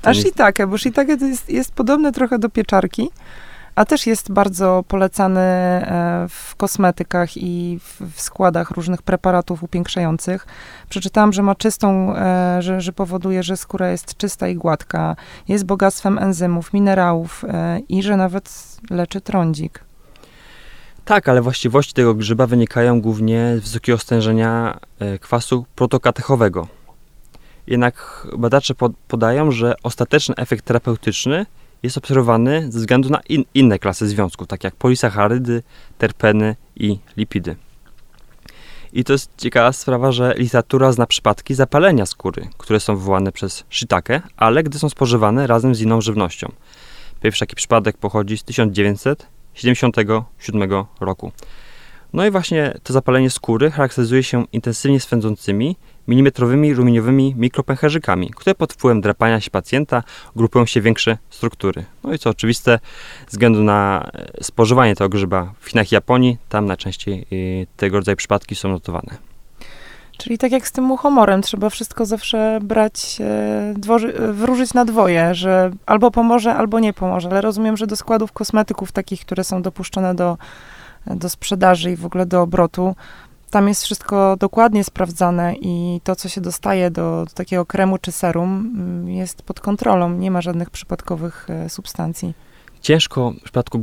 A 0.02 0.14
shiitake, 0.14 0.66
bo 0.66 0.78
shiitake 0.78 1.16
to 1.16 1.24
jest, 1.24 1.50
jest 1.50 1.72
podobne 1.72 2.12
trochę 2.12 2.38
do 2.38 2.48
pieczarki 2.48 3.10
a 3.76 3.84
też 3.84 4.06
jest 4.06 4.32
bardzo 4.32 4.84
polecany 4.88 5.40
e, 5.40 6.26
w 6.28 6.56
kosmetykach 6.56 7.36
i 7.36 7.78
w 8.12 8.20
składach 8.20 8.70
różnych 8.70 9.02
preparatów 9.02 9.62
upiększających. 9.62 10.46
Przeczytałam, 10.88 11.32
że 11.32 11.42
ma 11.42 11.54
czystą, 11.54 12.16
e, 12.16 12.62
że, 12.62 12.80
że 12.80 12.92
powoduje, 12.92 13.42
że 13.42 13.56
skóra 13.56 13.90
jest 13.90 14.16
czysta 14.16 14.48
i 14.48 14.54
gładka, 14.54 15.16
jest 15.48 15.64
bogactwem 15.64 16.18
enzymów, 16.18 16.72
minerałów 16.72 17.44
e, 17.48 17.80
i 17.88 18.02
że 18.02 18.16
nawet 18.16 18.76
leczy 18.90 19.20
trądzik. 19.20 19.84
Tak, 21.04 21.28
ale 21.28 21.42
właściwości 21.42 21.92
tego 21.92 22.14
grzyba 22.14 22.46
wynikają 22.46 23.00
głównie 23.00 23.56
z 23.56 23.60
wysokiego 23.60 23.98
stężenia 23.98 24.78
kwasu 25.20 25.66
protokatechowego. 25.74 26.68
Jednak 27.66 28.26
badacze 28.38 28.74
podają, 29.08 29.50
że 29.50 29.74
ostateczny 29.82 30.34
efekt 30.34 30.64
terapeutyczny 30.64 31.46
jest 31.86 31.98
obserwowany 31.98 32.72
ze 32.72 32.78
względu 32.78 33.10
na 33.10 33.20
in, 33.28 33.44
inne 33.54 33.78
klasy 33.78 34.08
związków, 34.08 34.48
tak 34.48 34.64
jak 34.64 34.76
polisacharydy, 34.76 35.62
terpeny 35.98 36.56
i 36.76 36.98
lipidy. 37.16 37.56
I 38.92 39.04
to 39.04 39.12
jest 39.12 39.30
ciekawa 39.36 39.72
sprawa, 39.72 40.12
że 40.12 40.34
literatura 40.36 40.92
zna 40.92 41.06
przypadki 41.06 41.54
zapalenia 41.54 42.06
skóry, 42.06 42.48
które 42.58 42.80
są 42.80 42.96
wywołane 42.96 43.32
przez 43.32 43.64
shiitake, 43.70 44.22
ale 44.36 44.62
gdy 44.62 44.78
są 44.78 44.88
spożywane 44.88 45.46
razem 45.46 45.74
z 45.74 45.80
inną 45.80 46.00
żywnością. 46.00 46.52
Pierwszy 47.22 47.40
taki 47.40 47.56
przypadek 47.56 47.96
pochodzi 47.96 48.38
z 48.38 48.44
1977 48.44 50.70
roku. 51.00 51.32
No 52.12 52.26
i 52.26 52.30
właśnie 52.30 52.74
to 52.82 52.92
zapalenie 52.92 53.30
skóry 53.30 53.70
charakteryzuje 53.70 54.22
się 54.22 54.44
intensywnie 54.52 55.00
swędzącymi, 55.00 55.76
milimetrowymi 56.08 56.74
rumieniowymi 56.74 57.34
mikropęcherzykami, 57.38 58.30
które 58.36 58.54
pod 58.54 58.72
wpływem 58.72 59.00
drapania 59.00 59.40
się 59.40 59.50
pacjenta 59.50 60.02
grupują 60.36 60.66
się 60.66 60.80
większe 60.80 61.18
struktury. 61.30 61.84
No 62.04 62.12
i 62.12 62.18
co 62.18 62.30
oczywiste, 62.30 62.78
ze 63.20 63.30
względu 63.30 63.64
na 63.64 64.10
e, 64.14 64.44
spożywanie 64.44 64.96
tego 64.96 65.08
grzyba 65.08 65.52
w 65.60 65.68
Chinach 65.68 65.92
i 65.92 65.94
Japonii, 65.94 66.38
tam 66.48 66.66
najczęściej 66.66 67.20
e, 67.20 67.26
tego 67.76 67.96
rodzaju 67.96 68.16
przypadki 68.16 68.54
są 68.54 68.68
notowane. 68.68 69.18
Czyli 70.18 70.38
tak 70.38 70.52
jak 70.52 70.68
z 70.68 70.72
tym 70.72 70.84
muchomorem, 70.84 71.42
trzeba 71.42 71.70
wszystko 71.70 72.06
zawsze 72.06 72.58
brać, 72.62 73.18
e, 73.20 73.74
dwoży, 73.76 74.12
wróżyć 74.32 74.74
na 74.74 74.84
dwoje, 74.84 75.34
że 75.34 75.70
albo 75.86 76.10
pomoże, 76.10 76.54
albo 76.54 76.80
nie 76.80 76.92
pomoże. 76.92 77.28
Ale 77.28 77.40
rozumiem, 77.40 77.76
że 77.76 77.86
do 77.86 77.96
składów 77.96 78.32
kosmetyków 78.32 78.92
takich, 78.92 79.20
które 79.20 79.44
są 79.44 79.62
dopuszczone 79.62 80.14
do 80.14 80.38
do 81.06 81.28
sprzedaży 81.28 81.92
i 81.92 81.96
w 81.96 82.06
ogóle 82.06 82.26
do 82.26 82.42
obrotu, 82.42 82.94
tam 83.50 83.68
jest 83.68 83.84
wszystko 83.84 84.36
dokładnie 84.40 84.84
sprawdzane 84.84 85.54
i 85.60 86.00
to, 86.04 86.16
co 86.16 86.28
się 86.28 86.40
dostaje 86.40 86.90
do, 86.90 87.24
do, 87.28 87.34
takiego 87.34 87.66
kremu 87.66 87.98
czy 87.98 88.12
serum, 88.12 88.72
mm, 88.76 89.08
jest 89.08 89.42
pod 89.42 89.60
kontrolą. 89.60 90.10
Nie 90.10 90.30
ma 90.30 90.40
żadnych 90.40 90.70
przypadkowych 90.70 91.46
e, 91.50 91.68
substancji. 91.68 92.34
Ciężko 92.80 93.32
w 93.40 93.42
przypadku 93.42 93.82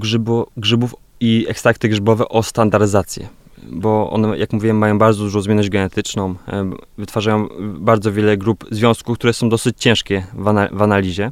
grzybów 0.57 0.95
i 1.19 1.45
ekstrakty 1.49 1.89
grzybowe 1.89 2.29
o 2.29 2.43
standaryzację, 2.43 3.27
bo 3.63 4.11
one, 4.11 4.37
jak 4.37 4.53
mówiłem, 4.53 4.77
mają 4.77 4.97
bardzo 4.97 5.23
dużą 5.23 5.41
zmienność 5.41 5.69
genetyczną, 5.69 6.35
e, 6.47 6.71
wytwarzają 6.97 7.47
bardzo 7.59 8.11
wiele 8.11 8.37
grup 8.37 8.65
związków, 8.71 9.17
które 9.17 9.33
są 9.33 9.49
dosyć 9.49 9.79
ciężkie 9.79 10.23
w, 10.33 10.47
ana 10.47 10.67
w 10.71 10.81
analizie. 10.81 11.31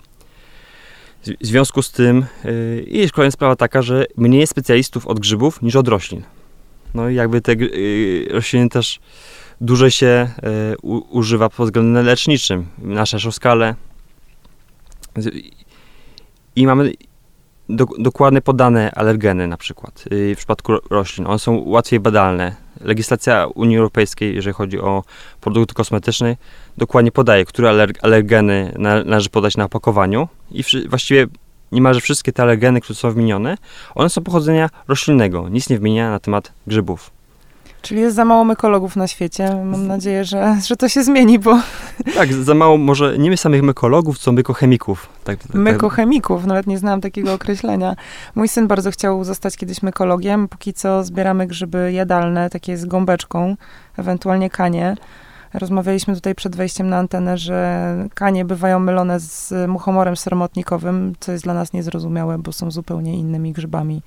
W 1.41 1.45
związku 1.47 1.81
z 1.81 1.91
tym 1.91 2.25
yy, 2.43 2.85
jest 2.87 3.13
kolejna 3.13 3.31
sprawa 3.31 3.55
taka, 3.55 3.81
że 3.81 4.05
mniej 4.17 4.47
specjalistów 4.47 5.07
od 5.07 5.19
grzybów 5.19 5.61
niż 5.61 5.75
od 5.75 5.87
roślin. 5.87 6.23
No 6.93 7.09
i 7.09 7.15
jakby 7.15 7.41
te 7.41 7.53
yy, 7.53 8.27
rośliny 8.29 8.69
też 8.69 8.99
dłużej 9.61 9.91
się 9.91 10.29
u, 10.81 11.17
używa 11.17 11.49
pod 11.49 11.67
względem 11.67 12.05
leczniczym 12.05 12.65
na 12.77 13.05
szerszą 13.05 13.31
skalę. 13.31 13.75
I 16.55 16.67
mamy 16.67 16.93
do, 17.69 17.85
dokładnie 17.99 18.41
podane 18.41 18.91
alergeny 18.91 19.47
na 19.47 19.57
przykład 19.57 20.03
yy, 20.11 20.35
w 20.35 20.37
przypadku 20.37 20.73
roślin. 20.89 21.27
One 21.27 21.39
są 21.39 21.63
łatwiej 21.65 21.99
badalne. 21.99 22.55
Legislacja 22.81 23.47
Unii 23.47 23.77
Europejskiej, 23.77 24.35
jeżeli 24.35 24.53
chodzi 24.53 24.79
o 24.79 25.03
produkty 25.41 25.73
kosmetyczne, 25.73 26.37
dokładnie 26.77 27.11
podaje, 27.11 27.45
które 27.45 27.87
alergeny 28.01 28.73
należy 29.05 29.29
podać 29.29 29.57
na 29.57 29.65
opakowaniu 29.65 30.27
i 30.51 30.63
właściwie 30.89 31.27
niemalże 31.71 32.01
wszystkie 32.01 32.33
te 32.33 32.43
alergeny, 32.43 32.81
które 32.81 32.95
są 32.95 33.11
wymienione, 33.11 33.57
one 33.95 34.09
są 34.09 34.23
pochodzenia 34.23 34.69
roślinnego. 34.87 35.49
Nic 35.49 35.69
nie 35.69 35.77
wymienia 35.77 36.11
na 36.11 36.19
temat 36.19 36.51
grzybów. 36.67 37.11
Czyli 37.81 38.01
jest 38.01 38.15
za 38.15 38.25
mało 38.25 38.43
mykologów 38.43 38.95
na 38.95 39.07
świecie. 39.07 39.55
Mam 39.65 39.87
nadzieję, 39.87 40.25
że, 40.25 40.57
że 40.65 40.75
to 40.75 40.89
się 40.89 41.03
zmieni, 41.03 41.39
bo... 41.39 41.59
Tak, 42.15 42.33
za 42.33 42.53
mało 42.53 42.77
może 42.77 43.17
nie 43.17 43.37
samych 43.37 43.63
mykologów, 43.63 44.17
co 44.17 44.31
mykochemików. 44.31 45.09
Tak, 45.23 45.39
tak, 45.39 45.47
tak, 45.47 45.55
mykochemików, 45.55 46.45
nawet 46.45 46.67
nie 46.67 46.77
znałam 46.77 47.01
takiego 47.01 47.33
określenia. 47.33 47.95
Mój 48.35 48.47
syn 48.47 48.67
bardzo 48.67 48.91
chciał 48.91 49.23
zostać 49.23 49.57
kiedyś 49.57 49.81
mykologiem. 49.83 50.47
Póki 50.47 50.73
co 50.73 51.03
zbieramy 51.03 51.47
grzyby 51.47 51.91
jadalne, 51.93 52.49
takie 52.49 52.77
z 52.77 52.85
gąbeczką, 52.85 53.55
ewentualnie 53.97 54.49
kanie. 54.49 54.95
Rozmawialiśmy 55.53 56.15
tutaj 56.15 56.35
przed 56.35 56.55
wejściem 56.55 56.89
na 56.89 56.97
antenę, 56.97 57.37
że 57.37 58.07
kanie 58.13 58.45
bywają 58.45 58.79
mylone 58.79 59.19
z 59.19 59.53
muchomorem 59.69 60.17
sermotnikowym, 60.17 61.13
co 61.19 61.31
jest 61.31 61.43
dla 61.43 61.53
nas 61.53 61.73
niezrozumiałe, 61.73 62.37
bo 62.37 62.51
są 62.51 62.71
zupełnie 62.71 63.17
innymi 63.17 63.51
grzybami 63.51 64.01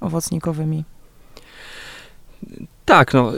owocnikowymi. 0.00 0.84
Tak, 2.84 3.14
no 3.14 3.32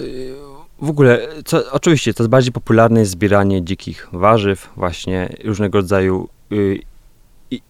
w 0.78 0.90
ogóle, 0.90 1.28
co, 1.44 1.72
oczywiście, 1.72 2.14
coraz 2.14 2.28
bardziej 2.28 2.52
popularne 2.52 3.00
jest 3.00 3.12
zbieranie 3.12 3.64
dzikich 3.64 4.08
warzyw, 4.12 4.70
właśnie 4.76 5.36
różnego 5.44 5.78
rodzaju 5.78 6.28
y, 6.52 6.78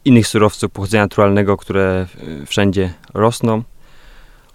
innych 0.05 0.27
surowców 0.27 0.73
pochodzenia 0.73 1.05
naturalnego, 1.05 1.57
które 1.57 2.07
y, 2.43 2.47
wszędzie 2.47 2.95
rosną. 3.15 3.63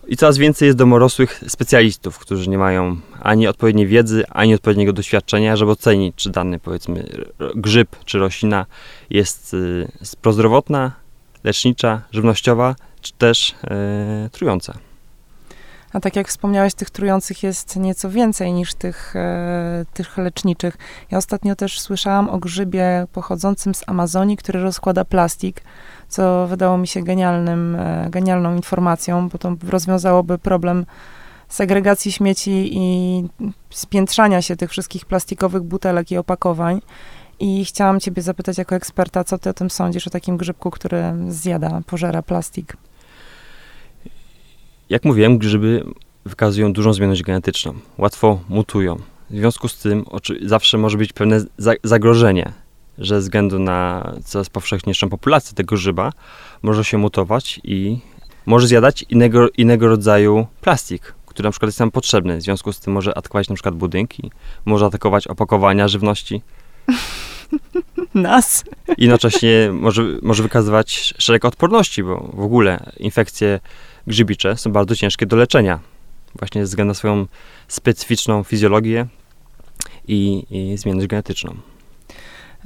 I 0.08 0.17
coraz 0.17 0.38
więcej 0.38 0.65
jest 0.65 0.77
domorosłych 0.77 1.43
specjalistów, 1.48 2.20
którzy 2.20 2.50
nie 2.50 2.58
mają 2.58 2.98
ani 3.22 3.48
odpowiedniej 3.48 3.88
wiedzy, 3.88 4.24
ani 4.29 4.53
odpowiedniego 4.55 4.93
doświadczenia, 4.93 5.55
żeby 5.55 5.72
ocenić, 5.72 6.15
czy 6.15 6.29
dany, 6.29 6.60
powiedzmy, 6.60 7.08
grzyb 7.55 7.96
czy 8.05 8.20
roślina 8.20 8.65
jest 9.10 9.53
y, 9.53 9.88
prozdrowotna, 10.22 10.91
lecznicza, 11.43 12.01
żywnościowa, 12.12 12.75
czy 13.01 13.13
też 13.13 13.50
y, 14.25 14.29
trująca. 14.29 14.90
A 15.93 16.00
tak 16.00 16.15
jak 16.15 16.27
wspomniałeś, 16.27 16.74
tych 16.74 16.89
trujących 16.89 17.43
jest 17.43 17.75
nieco 17.75 18.10
więcej 18.10 18.53
niż 18.53 18.74
tych, 18.74 19.15
e, 19.15 19.86
tych 19.93 20.17
leczniczych. 20.17 20.77
Ja 21.12 21.17
ostatnio 21.17 21.55
też 21.55 21.79
słyszałam 21.79 22.29
o 22.29 22.38
grzybie 22.38 23.07
pochodzącym 23.13 23.75
z 23.75 23.83
Amazonii, 23.88 24.38
który 24.38 24.62
rozkłada 24.62 25.05
plastik, 25.05 25.62
co 26.10 26.48
wydało 26.48 26.77
mi 26.77 26.88
się 26.88 27.03
genialnym, 27.03 27.75
e, 27.75 28.07
genialną 28.10 28.55
informacją, 28.55 29.29
bo 29.29 29.38
to 29.38 29.55
rozwiązałoby 29.69 30.38
problem 30.38 30.86
segregacji 31.50 32.12
śmieci 32.12 32.69
i 32.77 33.24
spiętrzania 33.69 34.41
się 34.41 34.55
tych 34.55 34.69
wszystkich 34.69 35.05
plastikowych 35.05 35.63
butelek 35.63 36.12
i 36.12 36.17
opakowań. 36.17 36.81
I 37.39 37.65
chciałam 37.65 38.00
Ciebie 38.00 38.21
zapytać 38.21 38.57
jako 38.57 38.75
eksperta, 38.75 39.24
co 39.24 39.38
Ty 39.38 39.50
o 39.50 39.53
tym 39.53 39.69
sądzisz, 39.69 40.07
o 40.07 40.10
takim 40.10 40.38
grzybku, 40.38 40.71
który 40.71 41.03
zjada, 41.29 41.81
pożera 41.86 42.21
plastik? 42.21 42.77
Jak 44.91 45.05
mówiłem, 45.05 45.38
grzyby 45.38 45.86
wykazują 46.25 46.74
dużą 46.74 46.93
zmienność 46.93 47.24
genetyczną, 47.24 47.74
łatwo 47.98 48.39
mutują. 48.50 48.95
W 49.29 49.38
związku 49.38 49.67
z 49.67 49.77
tym 49.77 50.05
zawsze 50.41 50.77
może 50.77 50.98
być 50.98 51.13
pewne 51.13 51.41
zagrożenie, 51.83 52.51
że 52.98 53.15
ze 53.15 53.21
względu 53.21 53.60
na 53.60 54.12
coraz 54.25 54.50
powszechniejszą 54.50 55.10
populację 55.10 55.55
tego 55.55 55.75
grzyba 55.75 56.12
może 56.62 56.83
się 56.83 56.98
mutować 56.98 57.62
i 57.63 58.00
może 58.45 58.67
zjadać 58.67 59.05
innego, 59.10 59.50
innego 59.50 59.88
rodzaju 59.88 60.48
plastik, 60.62 61.13
który 61.25 61.48
na 61.48 61.51
przykład 61.51 61.67
jest 61.67 61.79
nam 61.79 61.91
potrzebny. 61.91 62.38
W 62.38 62.41
związku 62.41 62.74
z 62.74 62.79
tym 62.79 62.93
może 62.93 63.17
atakować 63.17 63.50
na 63.50 63.55
przykład 63.55 63.75
budynki, 63.75 64.31
może 64.65 64.86
atakować 64.86 65.27
opakowania 65.27 65.88
żywności. 65.88 66.41
Nas. 68.13 68.63
I 68.98 69.01
jednocześnie 69.01 69.69
może, 69.74 70.03
może 70.21 70.43
wykazywać 70.43 71.13
szereg 71.17 71.45
odporności, 71.45 72.03
bo 72.03 72.31
w 72.33 72.41
ogóle 72.41 72.91
infekcje 73.00 73.60
grzybicze 74.08 74.58
są 74.58 74.72
bardzo 74.72 74.96
ciężkie 74.96 75.25
do 75.25 75.36
leczenia. 75.36 75.79
Właśnie 76.39 76.62
ze 76.62 76.70
względu 76.70 76.88
na 76.88 76.93
swoją 76.93 77.25
specyficzną 77.67 78.43
fizjologię 78.43 79.08
i, 80.08 80.46
i 80.50 80.77
zmienność 80.77 81.08
genetyczną. 81.08 81.55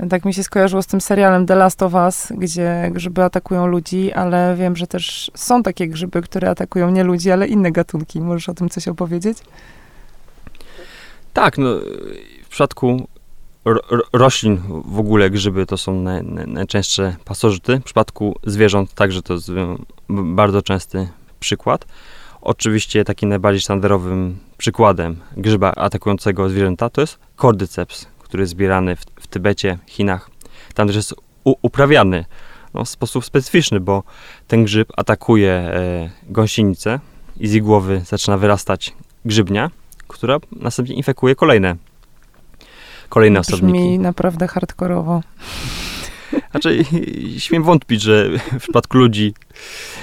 Tak 0.10 0.25
mi 0.25 0.34
się 0.34 0.44
skojarzyło 0.44 0.82
z 0.82 0.88
tym 0.88 1.01
serialem 1.01 1.46
The 1.46 1.56
Last 1.56 1.84
of 1.84 1.94
Us, 1.94 2.27
gdzie 2.38 2.89
grzyby 2.92 3.24
atakują 3.24 3.68
ludzi, 3.68 4.13
ale 4.13 4.56
wiem, 4.56 4.75
że 4.75 4.88
też 4.88 5.32
są 5.36 5.63
takie 5.63 5.88
grzyby, 5.88 6.22
które 6.22 6.50
atakują 6.50 6.92
nie 6.92 7.04
ludzi, 7.04 7.32
ale 7.32 7.48
inne 7.48 7.72
gatunki. 7.72 8.22
Możesz 8.22 8.50
o 8.50 8.54
tym 8.54 8.70
coś 8.70 8.88
opowiedzieć? 8.88 9.38
Tak, 11.34 11.58
no, 11.58 11.70
w 12.44 12.48
przypadku 12.50 13.08
ro, 13.65 13.82
roślin 14.13 14.62
w 14.86 15.00
ogóle 15.00 15.30
grzyby 15.30 15.65
to 15.65 15.77
są 15.77 15.96
naj, 15.96 16.24
naj, 16.24 16.48
najczęstsze 16.48 17.15
pasożyty. 17.25 17.80
W 17.80 17.84
przypadku 17.84 18.36
zwierząt 18.44 18.94
także 18.94 19.22
to 19.22 19.34
jest 19.34 19.51
bardzo 20.10 20.62
częsty 20.62 21.08
przykład. 21.39 21.86
Oczywiście 22.42 23.04
takim 23.04 23.30
najbardziej 23.30 23.62
sztandarowym 23.62 24.39
przykładem 24.58 25.22
grzyba 25.38 25.72
atakującego 25.72 26.50
zwierzęta 26.50 26.89
to 26.89 27.01
jest 27.01 27.20
cordyceps, 27.42 28.08
który 28.20 28.44
jest 28.44 28.51
zbierany 28.51 28.96
w, 28.96 29.06
w 29.20 29.27
Tybecie, 29.27 29.77
Chinach. 29.86 30.30
Tam 30.74 30.88
też 30.88 30.96
jest 30.96 31.15
u, 31.44 31.56
uprawiany 31.62 32.25
no, 32.74 32.86
w 32.86 32.89
sposób 32.89 33.25
specyficzny, 33.25 33.80
bo 33.80 34.04
ten 34.48 34.63
grzyb 34.63 34.94
atakuje 34.98 35.51
e, 35.51 36.10
gąsienicę 36.30 37.00
i 37.39 37.48
z 37.48 37.51
jej 37.51 37.62
głowy 37.62 38.01
zaczyna 38.06 38.38
wyrastać 38.38 38.94
grzybnia, 39.25 39.72
która 40.08 40.38
następnie 40.51 40.96
infekuje 40.96 41.36
kolejne 41.36 41.75
kolejne 43.10 43.39
Brzmi 43.39 43.54
osobniki. 43.54 43.80
Brzmi 43.80 44.00
naprawdę 44.00 44.48
hardkorowo. 44.48 45.22
Znaczy, 46.51 46.86
śmiem 47.38 47.63
wątpić, 47.63 48.01
że 48.01 48.30
w 48.51 48.60
przypadku 48.60 48.98
ludzi 48.98 49.34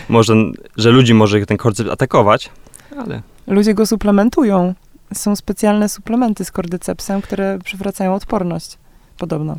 może, 0.09 0.35
że 0.77 0.91
ludzi 0.91 1.15
może 1.15 1.47
ten 1.47 1.57
kordyceps 1.57 1.91
atakować, 1.91 2.51
ale... 2.99 3.23
Ludzie 3.47 3.75
go 3.75 3.87
suplementują. 3.87 4.75
Są 5.15 5.37
specjalne 5.37 5.89
suplementy 5.89 6.45
z 6.45 6.51
kordycepsem, 6.51 7.23
które 7.23 7.59
przywracają 7.65 8.15
odporność. 8.15 8.79
Podobno. 9.19 9.57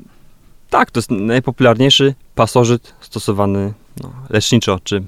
Tak, 0.70 0.92
to 0.92 0.98
jest 1.00 1.12
najpopularniejszy 1.12 2.14
pasożyt 2.36 2.94
stosowany 3.02 3.74
no, 4.04 4.14
leczniczo 4.30 4.80
czy 4.84 5.04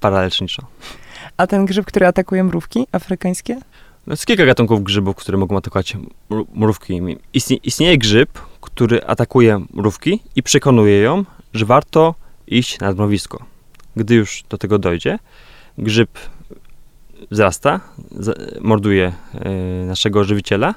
paraleczniczo. 0.00 0.62
A 1.36 1.46
ten 1.46 1.66
grzyb, 1.66 1.86
który 1.86 2.06
atakuje 2.06 2.44
mrówki 2.44 2.86
afrykańskie? 2.92 3.54
No, 4.06 4.12
jest 4.12 4.26
kilka 4.26 4.46
gatunków 4.46 4.82
grzybów, 4.82 5.16
które 5.16 5.38
mogą 5.38 5.56
atakować 5.56 5.96
mrówki. 6.54 7.00
Istnie, 7.34 7.56
istnieje 7.56 7.98
grzyb, 7.98 8.38
który 8.60 9.04
atakuje 9.06 9.60
mrówki 9.74 10.20
i 10.36 10.42
przekonuje 10.42 11.00
ją, 11.00 11.24
że 11.54 11.64
warto 11.64 12.14
iść 12.46 12.80
nad 12.80 12.96
mrowisko. 12.96 13.44
Gdy 13.96 14.14
już 14.14 14.44
do 14.48 14.58
tego 14.58 14.78
dojdzie, 14.78 15.18
grzyb 15.78 16.10
wzrasta, 17.30 17.80
morduje 18.60 19.12
y, 19.82 19.86
naszego 19.86 20.24
żywiciela, 20.24 20.74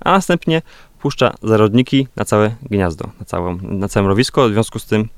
a 0.00 0.12
następnie 0.12 0.62
puszcza 1.00 1.34
zarodniki 1.42 2.08
na 2.16 2.24
całe 2.24 2.50
gniazdo, 2.62 3.08
na, 3.20 3.26
całą, 3.26 3.58
na 3.62 3.88
całe 3.88 4.06
mrowisko. 4.06 4.48
W 4.48 4.52
związku 4.52 4.78
z 4.78 4.86
tym 4.86 5.08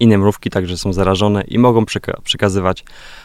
inne 0.00 0.18
mrówki 0.18 0.50
także 0.50 0.76
są 0.76 0.92
zarażone 0.92 1.42
i 1.42 1.58
mogą 1.58 1.84
przeka 1.84 2.20
przekazywać 2.24 2.84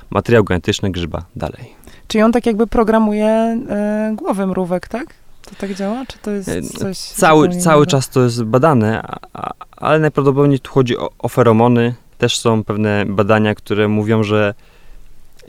materiał 0.10 0.44
genetyczny 0.44 0.92
grzyba 0.92 1.26
dalej. 1.36 1.76
Czyli 2.08 2.22
on 2.22 2.32
tak 2.32 2.46
jakby 2.46 2.68
programuje 2.68 3.28
e, 3.28 4.14
głowę 4.16 4.48
mrówek, 4.48 4.88
tak? 4.88 5.14
To 5.46 5.56
tak 5.56 5.74
działa? 5.74 6.06
Czy 6.08 6.18
to 6.18 6.32
jest 6.32 6.50
e, 6.50 6.62
coś... 6.62 6.98
Cały, 6.98 7.50
cały 7.50 7.86
czas 7.88 8.10
to 8.10 8.24
jest 8.24 8.44
badane, 8.44 9.02
a, 9.02 9.18
a, 9.34 9.52
ale 9.78 10.00
najprawdopodobniej 10.00 10.60
tu 10.60 10.72
chodzi 10.72 10.98
o, 10.98 11.10
o 11.20 11.30
feromony. 11.30 11.94
Też 12.26 12.40
są 12.40 12.64
pewne 12.64 13.06
badania, 13.06 13.56
które 13.56 13.88
mówią, 13.88 14.24
że 14.24 14.54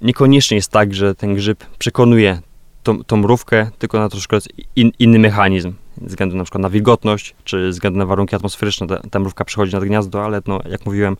niekoniecznie 0.03 0.57
jest 0.57 0.71
tak, 0.71 0.95
że 0.95 1.15
ten 1.15 1.35
grzyb 1.35 1.65
przekonuje 1.79 2.41
tą, 2.83 3.05
tą 3.05 3.17
mrówkę, 3.17 3.71
tylko 3.79 3.99
na 3.99 4.09
troszkę 4.09 4.39
in, 4.77 4.91
inny 4.99 5.19
mechanizm. 5.19 5.73
Ze 6.01 6.07
względu 6.07 6.37
na 6.37 6.45
przykład 6.45 6.63
na 6.63 6.71
wilgotność, 6.71 7.35
czy 7.45 7.65
ze 7.65 7.71
względu 7.71 7.99
na 7.99 8.07
warunki 8.07 8.37
atmosferyczne 8.37 8.87
ta, 8.87 8.99
ta 9.11 9.19
mrówka 9.19 9.45
przychodzi 9.45 9.73
nad 9.75 9.85
gniazdo, 9.85 10.25
ale 10.25 10.43
no, 10.47 10.61
jak 10.71 10.87
mówiłem, 10.87 11.17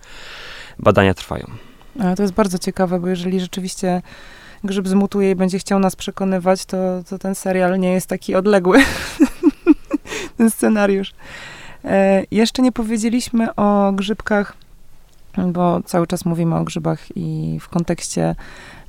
badania 0.79 1.15
trwają. 1.15 1.47
A 2.01 2.17
to 2.17 2.23
jest 2.23 2.35
bardzo 2.35 2.59
ciekawe, 2.59 3.01
bo 3.01 3.09
jeżeli 3.09 3.41
rzeczywiście 3.41 4.03
grzyb 4.65 4.89
zmutuje 4.89 5.31
i 5.31 5.35
będzie 5.35 5.59
chciał 5.59 5.79
nas 5.79 5.97
przekonywać, 5.97 6.65
to, 6.65 6.77
to 7.11 7.19
ten 7.19 7.35
serial 7.35 7.81
nie 7.81 7.93
jest 7.93 8.07
taki 8.07 8.35
odległy. 8.35 8.79
ten 10.39 10.51
scenariusz. 10.51 11.15
E, 11.85 12.25
jeszcze 12.31 12.63
nie 12.63 12.73
powiedzieliśmy 12.73 13.55
o 13.55 13.93
grzybkach, 13.93 14.66
bo 15.53 15.83
cały 15.83 16.07
czas 16.07 16.25
mówimy 16.25 16.57
o 16.57 16.65
grzybach 16.65 17.17
i 17.17 17.59
w 17.61 17.69
kontekście 17.69 18.35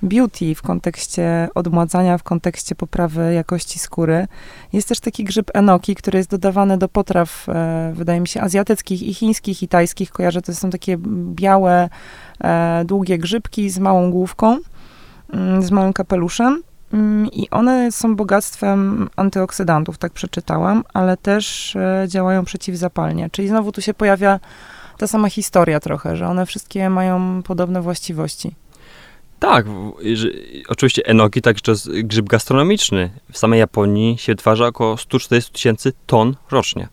beauty, 0.01 0.55
w 0.55 0.61
kontekście 0.61 1.49
odmładzania, 1.55 2.17
w 2.17 2.23
kontekście 2.23 2.75
poprawy 2.75 3.33
jakości 3.33 3.79
skóry. 3.79 4.27
Jest 4.73 4.87
też 4.87 4.99
taki 4.99 5.23
grzyb 5.23 5.51
enoki, 5.53 5.95
który 5.95 6.17
jest 6.17 6.29
dodawany 6.29 6.77
do 6.77 6.87
potraw, 6.87 7.49
e, 7.49 7.91
wydaje 7.95 8.19
mi 8.19 8.27
się, 8.27 8.41
azjatyckich 8.41 9.03
i 9.03 9.13
chińskich 9.13 9.63
i 9.63 9.67
tajskich. 9.67 10.11
Kojarzę, 10.11 10.41
to 10.41 10.55
są 10.55 10.69
takie 10.69 10.97
białe, 11.33 11.89
e, 12.43 12.83
długie 12.85 13.17
grzybki 13.17 13.69
z 13.69 13.79
małą 13.79 14.11
główką 14.11 14.57
Mm, 15.33 15.61
z 15.61 15.71
małym 15.71 15.93
kapeluszem. 15.93 16.63
Mm, 16.93 17.27
I 17.31 17.49
one 17.49 17.91
są 17.91 18.15
bogactwem 18.15 19.09
antyoksydantów, 19.15 19.97
tak 19.97 20.11
przeczytałam, 20.11 20.83
ale 20.93 21.17
też 21.17 21.75
e, 21.75 22.05
działają 22.07 22.45
przeciwzapalnie. 22.45 23.29
Czyli 23.29 23.47
znowu 23.47 23.71
tu 23.71 23.81
się 23.81 23.93
pojawia 23.93 24.39
ta 24.97 25.07
sama 25.07 25.29
historia 25.29 25.79
trochę, 25.79 26.15
że 26.15 26.27
one 26.27 26.45
wszystkie 26.45 26.89
mają 26.89 27.43
podobne 27.43 27.81
właściwości. 27.81 28.55
Tak, 29.39 29.65
że, 30.13 30.27
oczywiście 30.67 31.05
enoki 31.05 31.41
także 31.41 31.61
to 31.61 31.71
jest 31.71 31.91
grzyb 31.91 32.25
gastronomiczny. 32.25 33.09
W 33.31 33.37
samej 33.37 33.59
Japonii 33.59 34.17
się 34.17 34.31
wytwarza 34.31 34.67
około 34.67 34.97
140 34.97 35.51
tysięcy 35.51 35.93
ton 36.05 36.35
rocznie. 36.51 36.87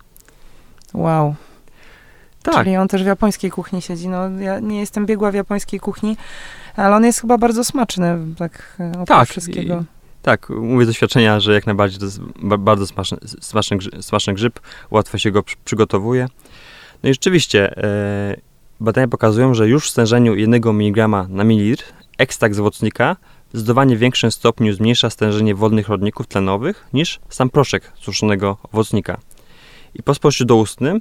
Wow. 0.95 1.35
Tak. 2.43 2.55
Czyli 2.55 2.77
on 2.77 2.89
też 2.89 3.03
w 3.03 3.07
japońskiej 3.07 3.51
kuchni 3.51 3.83
siedzi. 3.83 4.09
No, 4.09 4.31
ja 4.31 4.61
nie 4.61 4.81
jestem 4.81 5.07
biegła 5.07 5.31
w 5.31 5.35
japońskiej 5.35 5.81
kuchni, 5.81 6.17
ale 6.77 6.97
on 6.97 7.05
jest 7.05 7.21
chyba 7.21 7.39
bardzo 7.39 7.65
smaczny, 7.65 8.19
tak 8.39 8.79
oprócz 8.93 9.09
tak, 9.09 9.29
wszystkiego. 9.29 9.75
I, 9.75 9.85
tak, 10.23 10.49
mówię 10.49 10.85
z 10.85 10.89
doświadczenia, 10.89 11.41
że 11.41 11.55
jak 11.55 11.67
najbardziej 11.67 11.99
to 11.99 12.05
jest 12.05 12.21
bardzo 12.59 12.87
smaczny, 12.87 13.19
smaczny, 13.41 13.79
smaczny 14.01 14.35
grzyb, 14.35 14.61
łatwo 14.91 15.19
się 15.19 15.31
go 15.31 15.43
przygotowuje. 15.65 16.29
No 17.05 17.11
i 17.11 17.13
rzeczywiście 17.13 17.77
e, 17.77 18.37
badania 18.81 19.09
pokazują, 19.09 19.55
że 19.55 19.69
już 19.69 19.87
w 19.87 19.91
stężeniu 19.91 20.35
1 20.35 20.69
mg 20.69 21.09
na 21.29 21.45
mililitr 21.45 21.85
ekstrakt 22.19 22.55
z 22.55 22.61
owocnika 22.61 23.17
w 23.47 23.51
zdecydowanie 23.51 23.97
większym 23.97 24.31
stopniu 24.31 24.73
zmniejsza 24.73 25.11
stężenie 25.11 25.55
wodnych 25.55 25.89
rodników 25.89 26.27
tlenowych 26.27 26.87
niż 26.93 27.21
sam 27.29 27.51
proszek 27.51 27.93
suszonego 28.01 28.57
owocnika. 28.73 29.19
I 29.95 30.03
po 30.03 30.15
spożyciu 30.15 30.45
doustnym 30.45 31.01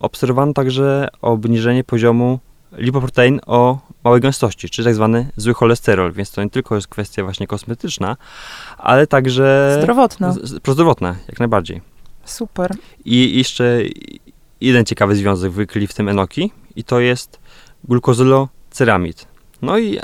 obserwowano 0.00 0.52
także 0.52 1.08
obniżenie 1.22 1.84
poziomu 1.84 2.38
lipoprotein 2.72 3.40
o 3.46 3.78
małej 4.04 4.20
gęstości, 4.20 4.70
czyli 4.70 4.86
tak 4.86 4.94
zwany 4.94 5.30
zły 5.36 5.54
cholesterol, 5.54 6.12
więc 6.12 6.30
to 6.30 6.44
nie 6.44 6.50
tylko 6.50 6.74
jest 6.74 6.88
kwestia 6.88 7.22
właśnie 7.22 7.46
kosmetyczna, 7.46 8.16
ale 8.78 9.06
także... 9.06 9.76
Zdrowotna. 9.82 10.34
Prozdrowotna, 10.62 11.16
jak 11.28 11.38
najbardziej. 11.38 11.80
Super. 12.24 12.70
I 13.04 13.38
jeszcze 13.38 13.80
jeden 14.66 14.84
ciekawy 14.84 15.16
związek 15.16 15.52
wykryli 15.52 15.86
w 15.86 15.94
tym 15.94 16.08
enoki 16.08 16.52
i 16.76 16.84
to 16.84 17.00
jest 17.00 17.40
glukozyloceramid. 17.84 19.26
No 19.62 19.78
i 19.78 19.98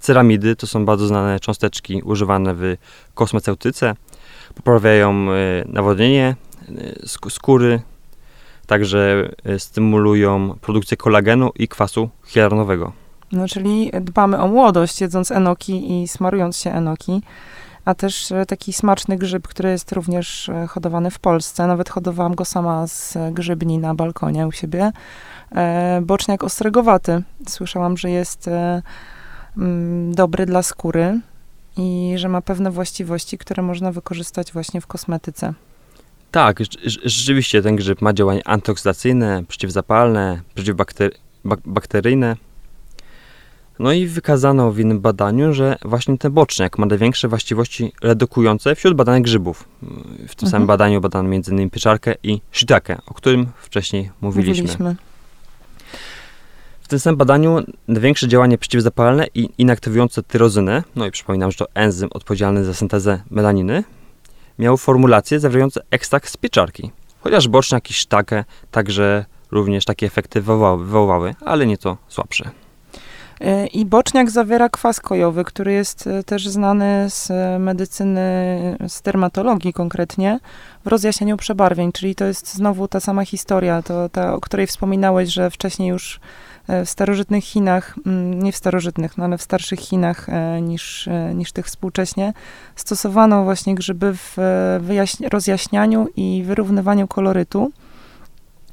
ceramidy 0.00 0.56
to 0.56 0.66
są 0.66 0.84
bardzo 0.84 1.06
znane 1.06 1.40
cząsteczki 1.40 2.02
używane 2.02 2.54
w 2.54 2.76
kosmeceutyce. 3.14 3.94
Poprawiają 4.54 5.32
e, 5.32 5.64
nawodnienie 5.66 6.36
e, 6.68 7.08
skóry, 7.30 7.80
Także 8.66 9.28
e, 9.44 9.58
stymulują 9.58 10.58
produkcję 10.60 10.96
kolagenu 10.96 11.50
i 11.54 11.68
kwasu 11.68 12.10
hialuronowego. 12.26 12.92
No, 13.32 13.48
czyli 13.48 13.90
dbamy 14.00 14.38
o 14.38 14.48
młodość, 14.48 15.00
jedząc 15.00 15.30
enoki 15.30 16.02
i 16.02 16.08
smarując 16.08 16.56
się 16.56 16.70
enoki, 16.70 17.22
a 17.86 17.94
też 17.94 18.32
e, 18.32 18.46
taki 18.46 18.72
smaczny 18.72 19.16
grzyb, 19.16 19.48
który 19.48 19.68
jest 19.68 19.92
również 19.92 20.48
e, 20.48 20.66
hodowany 20.66 21.10
w 21.10 21.18
Polsce. 21.18 21.66
Nawet 21.66 21.88
hodowałam 21.88 22.34
go 22.34 22.44
sama 22.44 22.86
z 22.86 23.18
grzybni 23.32 23.78
na 23.78 23.94
balkonie 23.94 24.46
u 24.46 24.52
siebie. 24.52 24.92
Boczniak 26.02 26.44
ostregowaty. 26.44 27.22
Słyszałam, 27.48 27.96
że 27.96 28.10
jest 28.10 28.50
mm, 29.56 30.14
dobry 30.14 30.46
dla 30.46 30.62
skóry 30.62 31.20
i 31.76 32.14
że 32.16 32.28
ma 32.28 32.40
pewne 32.40 32.70
właściwości, 32.70 33.38
które 33.38 33.62
można 33.62 33.92
wykorzystać 33.92 34.52
właśnie 34.52 34.80
w 34.80 34.86
kosmetyce. 34.86 35.54
Tak, 36.30 36.58
rzeczywiście 37.04 37.62
ten 37.62 37.76
grzyb 37.76 38.02
ma 38.02 38.12
działanie 38.12 38.48
antyoksydacyjne, 38.48 39.44
przeciwzapalne, 39.48 40.40
przeciwbakteryjne. 40.54 42.36
No 43.78 43.92
i 43.92 44.06
wykazano 44.06 44.72
w 44.72 44.78
innym 44.78 45.00
badaniu, 45.00 45.52
że 45.52 45.76
właśnie 45.84 46.18
ten 46.18 46.32
boczniak 46.32 46.78
ma 46.78 46.86
największe 46.86 47.28
właściwości 47.28 47.92
redukujące 48.02 48.74
wśród 48.74 48.94
badanych 48.94 49.22
grzybów. 49.22 49.68
W 50.28 50.34
tym 50.34 50.46
mhm. 50.46 50.50
samym 50.50 50.66
badaniu 50.66 51.00
badano 51.00 51.28
m.in. 51.34 51.70
pieczarkę 51.70 52.14
i 52.22 52.40
shiitake, 52.52 52.98
o 53.06 53.14
którym 53.14 53.46
wcześniej 53.56 54.10
mówiliśmy. 54.20 54.62
mówiliśmy. 54.62 54.96
W 56.80 56.88
tym 56.88 56.98
samym 56.98 57.16
badaniu 57.16 57.58
największe 57.88 58.28
działanie 58.28 58.58
przeciwzapalne 58.58 59.26
i 59.34 59.48
inaktywujące 59.58 60.22
tyrozynę, 60.22 60.82
no 60.96 61.06
i 61.06 61.10
przypominam, 61.10 61.50
że 61.50 61.56
to 61.58 61.66
enzym 61.74 62.08
odpowiedzialny 62.12 62.64
za 62.64 62.74
syntezę 62.74 63.22
melaniny, 63.30 63.84
miał 64.58 64.76
formulacje 64.76 65.40
zawierające 65.40 65.80
ekstrakt 65.90 66.30
z 66.30 66.36
pieczarki. 66.36 66.90
Chociaż 67.20 67.48
boczniak 67.48 67.90
i 67.90 67.94
sztakę 67.94 68.44
także 68.70 69.24
również 69.50 69.84
takie 69.84 70.06
efekty 70.06 70.40
wywołały, 70.40 70.84
wywołały 70.84 71.34
ale 71.44 71.66
nieco 71.66 71.96
słabsze. 72.08 72.50
E, 73.40 73.66
I 73.66 73.86
boczniak 73.86 74.30
zawiera 74.30 74.68
kwas 74.68 75.00
kojowy, 75.00 75.44
który 75.44 75.72
jest 75.72 76.06
e, 76.06 76.22
też 76.22 76.48
znany 76.48 77.10
z 77.10 77.32
medycyny, 77.60 78.26
z 78.88 79.02
dermatologii 79.02 79.72
konkretnie, 79.72 80.40
w 80.84 80.86
rozjaśnieniu 80.86 81.36
przebarwień, 81.36 81.92
czyli 81.92 82.14
to 82.14 82.24
jest 82.24 82.54
znowu 82.54 82.88
ta 82.88 83.00
sama 83.00 83.24
historia, 83.24 83.82
to 83.82 84.08
ta, 84.08 84.34
o 84.34 84.40
której 84.40 84.66
wspominałeś, 84.66 85.28
że 85.28 85.50
wcześniej 85.50 85.88
już 85.88 86.20
e, 86.68 86.84
w 86.84 86.90
starożytnych 86.90 87.44
Chinach, 87.44 87.94
mm, 88.06 88.42
nie 88.42 88.52
w 88.52 88.56
starożytnych, 88.56 89.18
no 89.18 89.24
ale 89.24 89.38
w 89.38 89.42
starszych 89.42 89.80
Chinach 89.80 90.26
niż, 90.62 91.08
niż 91.34 91.52
tych 91.52 91.66
współcześnie, 91.66 92.32
stosowano 92.76 93.44
właśnie 93.44 93.74
grzyby 93.74 94.12
w 94.14 94.36
rozjaśnianiu 95.30 96.06
i 96.16 96.42
wyrównywaniu 96.46 97.08
kolorytu. 97.08 97.72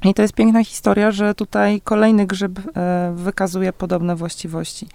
I 0.04 0.14
to 0.14 0.22
jest 0.22 0.34
piękna 0.34 0.64
historia, 0.64 1.10
że 1.10 1.34
tutaj 1.34 1.80
kolejny 1.80 2.26
grzyb 2.26 2.58
e, 2.58 3.12
wykazuje 3.16 3.72
podobne 3.72 4.16
właściwości. 4.16 4.88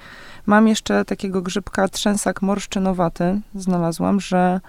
Mam 0.45 0.67
jeszcze 0.67 1.05
takiego 1.05 1.41
grzybka 1.41 1.87
trzęsak 1.87 2.41
morszczynowaty, 2.41 3.39
znalazłam, 3.55 4.19
że 4.19 4.59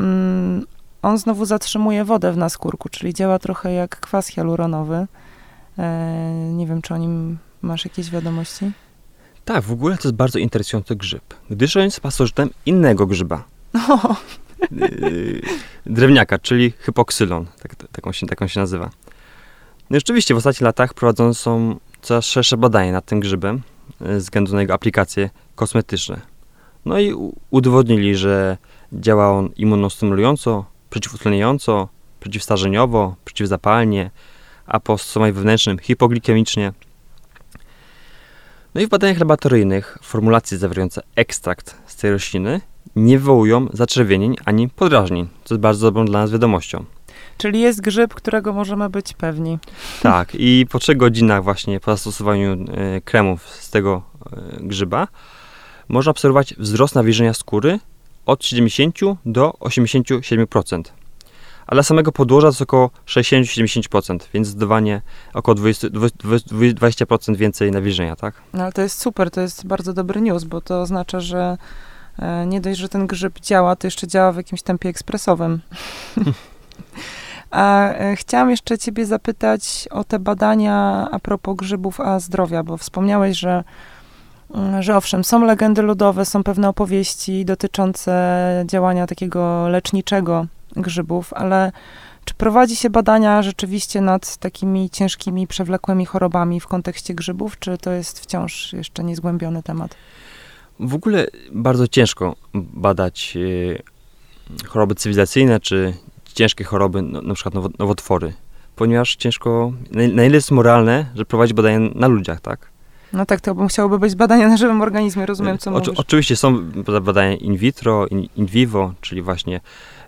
mm, 0.00 0.66
on 1.02 1.18
znowu 1.18 1.44
zatrzymuje 1.44 2.04
wodę 2.04 2.32
w 2.32 2.36
naskórku, 2.36 2.88
czyli 2.88 3.14
działa 3.14 3.38
trochę 3.38 3.72
jak 3.72 4.00
kwas 4.00 4.26
hialuronowy. 4.26 5.06
E, 5.78 6.52
nie 6.52 6.66
wiem, 6.66 6.82
czy 6.82 6.94
o 6.94 6.96
nim 6.96 7.38
masz 7.62 7.84
jakieś 7.84 8.10
wiadomości? 8.10 8.70
Tak, 9.44 9.64
w 9.64 9.72
ogóle 9.72 9.96
to 9.96 10.08
jest 10.08 10.16
bardzo 10.16 10.38
interesujący 10.38 10.96
grzyb, 10.96 11.34
gdyż 11.50 11.76
on 11.76 11.82
jest 11.82 12.00
pasożytem 12.00 12.50
innego 12.66 13.06
grzyba. 13.06 13.44
O. 13.88 14.16
Drewniaka, 15.86 16.38
czyli 16.38 16.72
hypoksylon, 16.78 17.46
tak, 17.62 17.74
tak, 17.74 18.06
on 18.06 18.12
się, 18.12 18.26
tak 18.26 18.42
on 18.42 18.48
się 18.48 18.60
nazywa. 18.60 18.90
No 19.90 19.96
rzeczywiście 19.96 20.34
w 20.34 20.36
ostatnich 20.36 20.60
latach 20.60 20.94
prowadzone 20.94 21.34
są 21.34 21.78
coraz 22.02 22.24
szersze 22.24 22.56
badania 22.56 22.92
nad 22.92 23.04
tym 23.04 23.20
grzybem 23.20 23.62
e, 24.00 24.12
ze 24.12 24.18
względu 24.18 24.54
na 24.54 24.60
jego 24.60 24.74
aplikacje 24.74 25.30
kosmetyczne. 25.54 26.20
No 26.84 27.00
i 27.00 27.14
udowodnili, 27.50 28.16
że 28.16 28.56
działa 28.92 29.30
on 29.30 29.48
immunostymulująco, 29.56 30.64
przeciwutleniająco, 30.90 31.88
przeciwstarzeniowo, 32.20 33.14
przeciwzapalnie, 33.24 34.10
a 34.66 34.80
po 34.80 34.98
stosowaniu 34.98 35.34
wewnętrznym 35.34 35.78
hipoglikemicznie. 35.78 36.72
No 38.74 38.80
i 38.80 38.86
w 38.86 38.88
badaniach 38.88 39.18
laboratoryjnych 39.18 39.98
formulacje 40.02 40.58
zawierające 40.58 41.02
ekstrakt 41.16 41.76
z 41.86 41.96
tej 41.96 42.10
rośliny 42.10 42.60
nie 42.96 43.18
wywołują 43.18 43.66
zaczerwienień 43.72 44.36
ani 44.44 44.68
podrażnień, 44.68 45.28
co 45.44 45.54
jest 45.54 45.62
bardzo 45.62 45.86
dobrą 45.86 46.04
dla 46.04 46.20
nas 46.20 46.30
wiadomością. 46.30 46.84
Czyli 47.40 47.60
jest 47.60 47.80
grzyb, 47.80 48.14
którego 48.14 48.52
możemy 48.52 48.90
być 48.90 49.12
pewni. 49.12 49.58
Tak, 50.02 50.28
i 50.34 50.66
po 50.70 50.78
trzech 50.78 50.96
godzinach 50.96 51.44
właśnie 51.44 51.80
po 51.80 51.90
zastosowaniu 51.90 52.52
e, 52.52 53.00
kremów 53.00 53.48
z 53.48 53.70
tego 53.70 54.02
e, 54.32 54.40
grzyba 54.60 55.08
można 55.88 56.10
obserwować 56.10 56.54
wzrost 56.54 56.94
nawilżenia 56.94 57.34
skóry 57.34 57.78
od 58.26 58.44
70 58.44 58.98
do 59.26 59.54
87%. 59.60 60.82
A 61.66 61.74
dla 61.74 61.82
samego 61.82 62.12
podłoża 62.12 62.46
to 62.46 62.50
jest 62.50 62.62
około 62.62 62.90
60-70%, 63.06 64.18
więc 64.34 64.46
zdecydowanie 64.46 65.02
około 65.34 65.54
20%, 65.54 65.90
20% 66.74 67.36
więcej 67.36 67.70
nawilżenia, 67.70 68.16
tak? 68.16 68.34
No 68.52 68.62
ale 68.62 68.72
to 68.72 68.82
jest 68.82 69.00
super, 69.00 69.30
to 69.30 69.40
jest 69.40 69.66
bardzo 69.66 69.92
dobry 69.92 70.20
news, 70.20 70.44
bo 70.44 70.60
to 70.60 70.80
oznacza, 70.80 71.20
że 71.20 71.58
e, 72.18 72.46
nie 72.46 72.60
dość, 72.60 72.80
że 72.80 72.88
ten 72.88 73.06
grzyb 73.06 73.40
działa, 73.40 73.76
to 73.76 73.86
jeszcze 73.86 74.06
działa 74.06 74.32
w 74.32 74.36
jakimś 74.36 74.62
tempie 74.62 74.88
ekspresowym. 74.88 75.60
A 77.50 77.92
e, 77.92 78.16
chciałam 78.16 78.50
jeszcze 78.50 78.78
ciebie 78.78 79.06
zapytać 79.06 79.88
o 79.90 80.04
te 80.04 80.18
badania 80.18 81.08
a 81.10 81.18
propos 81.18 81.56
grzybów 81.56 82.00
a 82.00 82.20
zdrowia, 82.20 82.62
bo 82.62 82.76
wspomniałeś, 82.76 83.38
że, 83.38 83.64
mm, 84.54 84.82
że 84.82 84.96
owszem, 84.96 85.24
są 85.24 85.44
legendy 85.44 85.82
ludowe, 85.82 86.24
są 86.24 86.42
pewne 86.42 86.68
opowieści 86.68 87.44
dotyczące 87.44 88.64
działania 88.66 89.06
takiego 89.06 89.68
leczniczego 89.68 90.46
grzybów, 90.76 91.32
ale 91.32 91.72
czy 92.24 92.34
prowadzi 92.34 92.76
się 92.76 92.90
badania 92.90 93.42
rzeczywiście 93.42 94.00
nad 94.00 94.36
takimi 94.36 94.90
ciężkimi, 94.90 95.46
przewlekłymi 95.46 96.06
chorobami 96.06 96.60
w 96.60 96.66
kontekście 96.66 97.14
grzybów, 97.14 97.58
czy 97.58 97.78
to 97.78 97.90
jest 97.90 98.20
wciąż 98.20 98.72
jeszcze 98.72 99.04
niezgłębiony 99.04 99.62
temat? 99.62 99.94
W 100.80 100.94
ogóle 100.94 101.26
bardzo 101.52 101.88
ciężko 101.88 102.36
badać 102.54 103.36
e, 104.60 104.68
choroby 104.68 104.94
cywilizacyjne 104.94 105.60
czy 105.60 105.94
ciężkie 106.34 106.64
choroby, 106.64 107.02
no, 107.02 107.22
na 107.22 107.34
przykład 107.34 107.78
nowotwory, 107.78 108.32
ponieważ 108.76 109.16
ciężko, 109.16 109.72
na, 109.90 110.08
na 110.08 110.24
ile 110.24 110.34
jest 110.34 110.50
moralne, 110.50 111.06
że 111.14 111.24
prowadzi 111.24 111.54
badania 111.54 111.90
na 111.94 112.08
ludziach, 112.08 112.40
tak? 112.40 112.70
No 113.12 113.26
tak, 113.26 113.40
to 113.40 113.54
musiałoby 113.54 113.98
być 113.98 114.14
badania 114.14 114.48
na 114.48 114.56
żywym 114.56 114.82
organizmie, 114.82 115.26
rozumiem, 115.26 115.58
co 115.58 115.74
Oczy, 115.74 115.90
mówisz. 115.90 116.00
Oczywiście 116.00 116.36
są 116.36 116.70
badania 117.02 117.36
in 117.36 117.56
vitro, 117.56 118.06
in, 118.06 118.28
in 118.36 118.46
vivo, 118.46 118.94
czyli 119.00 119.22
właśnie 119.22 119.60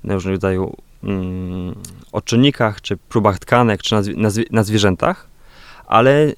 na 0.05 0.15
różnego 0.15 0.35
rodzaju 0.35 0.77
mm, 1.05 1.75
odczynnikach, 2.13 2.81
czy 2.81 2.97
próbach 2.97 3.39
tkanek, 3.39 3.83
czy 3.83 3.95
na, 3.95 4.01
na, 4.17 4.29
na 4.51 4.63
zwierzętach, 4.63 5.27
ale 5.87 6.33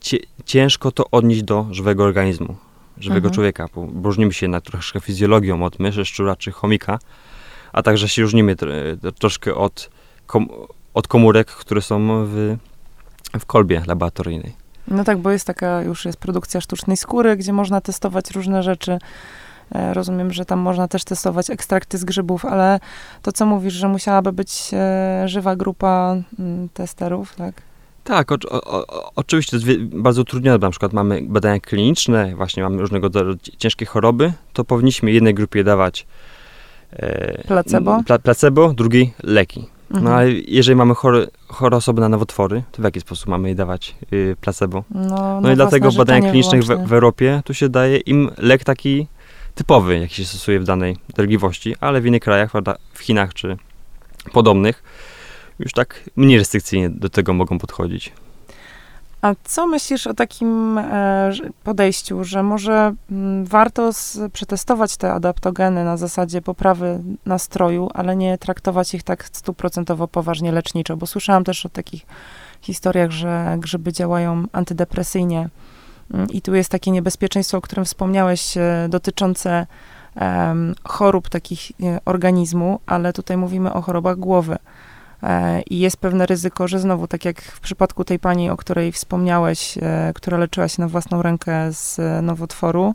cie, 0.00 0.18
ciężko 0.44 0.92
to 0.92 1.04
odnieść 1.10 1.42
do 1.42 1.66
żywego 1.70 2.04
organizmu, 2.04 2.56
żywego 2.98 3.26
mhm. 3.28 3.34
człowieka, 3.34 3.68
bo 3.74 3.88
różnimy 4.02 4.32
się 4.32 4.48
na 4.48 4.60
troszkę 4.60 5.00
fizjologią 5.00 5.62
od 5.62 5.78
myszy, 5.78 6.04
szczura 6.04 6.36
czy 6.36 6.52
chomika, 6.52 6.98
a 7.76 7.82
także 7.82 8.08
się 8.08 8.22
różnimy 8.22 8.56
troszkę 9.18 9.54
od, 9.54 9.90
kom, 10.26 10.48
od 10.94 11.08
komórek, 11.08 11.46
które 11.46 11.82
są 11.82 12.24
w, 12.26 12.56
w 13.40 13.46
kolbie 13.46 13.82
laboratoryjnej. 13.86 14.52
No 14.88 15.04
tak, 15.04 15.18
bo 15.18 15.30
jest 15.30 15.46
taka, 15.46 15.82
już 15.82 16.04
jest 16.04 16.18
produkcja 16.18 16.60
sztucznej 16.60 16.96
skóry, 16.96 17.36
gdzie 17.36 17.52
można 17.52 17.80
testować 17.80 18.30
różne 18.30 18.62
rzeczy. 18.62 18.98
E, 19.74 19.94
rozumiem, 19.94 20.32
że 20.32 20.44
tam 20.44 20.58
można 20.58 20.88
też 20.88 21.04
testować 21.04 21.50
ekstrakty 21.50 21.98
z 21.98 22.04
grzybów, 22.04 22.44
ale 22.44 22.80
to, 23.22 23.32
co 23.32 23.46
mówisz, 23.46 23.74
że 23.74 23.88
musiałaby 23.88 24.32
być 24.32 24.70
e, 24.72 25.28
żywa 25.28 25.56
grupa 25.56 26.16
mm, 26.38 26.68
testerów, 26.68 27.34
tak? 27.36 27.54
Tak, 28.04 28.32
o, 28.32 28.36
o, 28.50 29.10
oczywiście 29.16 29.60
to 29.60 29.66
jest 29.66 29.82
bardzo 29.82 30.22
utrudnione. 30.22 30.58
Na 30.58 30.70
przykład 30.70 30.92
mamy 30.92 31.22
badania 31.22 31.60
kliniczne, 31.60 32.36
właśnie 32.36 32.62
mamy 32.62 32.80
różnego 32.80 33.06
rodzaju 33.06 33.36
ciężkie 33.58 33.86
choroby, 33.86 34.32
to 34.52 34.64
powinniśmy 34.64 35.12
jednej 35.12 35.34
grupie 35.34 35.64
dawać 35.64 36.06
E, 36.06 36.06
placebo? 37.46 38.02
Pla, 38.06 38.18
placebo, 38.18 38.72
drugi 38.72 39.12
leki. 39.22 39.60
No, 39.90 39.96
mhm. 39.98 40.04
No 40.04 40.14
ale 40.18 40.32
jeżeli 40.32 40.76
mamy 40.76 40.94
chore, 40.94 41.26
chore 41.48 41.76
osoby 41.76 42.00
na 42.00 42.08
nowotwory, 42.08 42.62
to 42.72 42.82
w 42.82 42.84
jaki 42.84 43.00
sposób 43.00 43.28
mamy 43.28 43.48
jej 43.48 43.56
dawać 43.56 43.96
y, 44.12 44.36
placebo? 44.40 44.84
No, 44.90 45.40
no 45.40 45.52
i 45.52 45.54
dlatego 45.54 45.90
w 45.90 45.96
badaniach 45.96 46.30
klinicznych 46.30 46.62
w, 46.62 46.66
w, 46.66 46.92
Europie 46.92 47.42
tu 47.44 47.54
się 47.54 47.68
daje 47.68 47.96
im 47.96 48.30
lek 48.38 48.64
taki 48.64 49.06
typowy, 49.54 49.98
jaki 49.98 50.14
się 50.14 50.24
stosuje 50.24 50.60
w 50.60 50.64
danej 50.64 50.96
dolegliwości, 51.16 51.74
ale 51.80 52.00
w 52.00 52.06
innych 52.06 52.22
krajach, 52.22 52.50
prawda, 52.50 52.76
w 52.92 52.98
Chinach 52.98 53.34
czy 53.34 53.56
podobnych, 54.32 54.82
już 55.58 55.72
tak 55.72 56.10
mniej 56.16 56.38
restrykcyjnie 56.38 56.90
do 56.90 57.08
tego 57.08 57.32
mogą 57.32 57.58
podchodzić. 57.58 58.12
A 59.22 59.34
co 59.44 59.66
myślisz 59.66 60.06
o 60.06 60.14
takim 60.14 60.78
e, 60.78 61.32
podejściu, 61.64 62.24
że 62.24 62.42
może 62.42 62.94
mm, 63.10 63.44
warto 63.44 63.90
przetestować 64.32 64.96
te 64.96 65.12
adaptogeny 65.12 65.84
na 65.84 65.96
zasadzie 65.96 66.42
poprawy 66.42 66.98
nastroju, 67.26 67.90
ale 67.94 68.16
nie 68.16 68.38
traktować 68.38 68.94
ich 68.94 69.02
tak 69.02 69.24
stuprocentowo 69.32 70.08
poważnie 70.08 70.52
leczniczo? 70.52 70.96
Bo 70.96 71.06
słyszałam 71.06 71.44
też 71.44 71.66
o 71.66 71.68
takich 71.68 72.06
historiach, 72.60 73.10
że 73.10 73.56
grzyby 73.58 73.92
działają 73.92 74.44
antydepresyjnie. 74.52 75.48
Mm, 76.14 76.26
I 76.30 76.42
tu 76.42 76.54
jest 76.54 76.70
takie 76.70 76.90
niebezpieczeństwo, 76.90 77.58
o 77.58 77.60
którym 77.60 77.84
wspomniałeś, 77.84 78.56
e, 78.56 78.86
dotyczące 78.88 79.66
chorób 80.84 81.28
takich 81.28 81.70
e, 81.82 81.98
organizmu, 82.04 82.80
ale 82.86 83.12
tutaj 83.12 83.36
mówimy 83.36 83.72
o 83.72 83.82
chorobach 83.82 84.16
głowy. 84.16 84.56
E, 85.26 85.62
I 85.62 85.78
jest 85.78 85.96
pewne 85.96 86.26
ryzyko, 86.26 86.68
że 86.68 86.78
znowu, 86.78 87.06
tak 87.06 87.24
jak 87.24 87.42
w 87.42 87.60
przypadku 87.60 88.04
tej 88.04 88.18
pani, 88.18 88.50
o 88.50 88.56
której 88.56 88.92
wspomniałeś, 88.92 89.78
e, 89.78 90.12
która 90.14 90.38
leczyła 90.38 90.68
się 90.68 90.82
na 90.82 90.88
własną 90.88 91.22
rękę 91.22 91.72
z 91.72 92.00
nowotworu, 92.22 92.94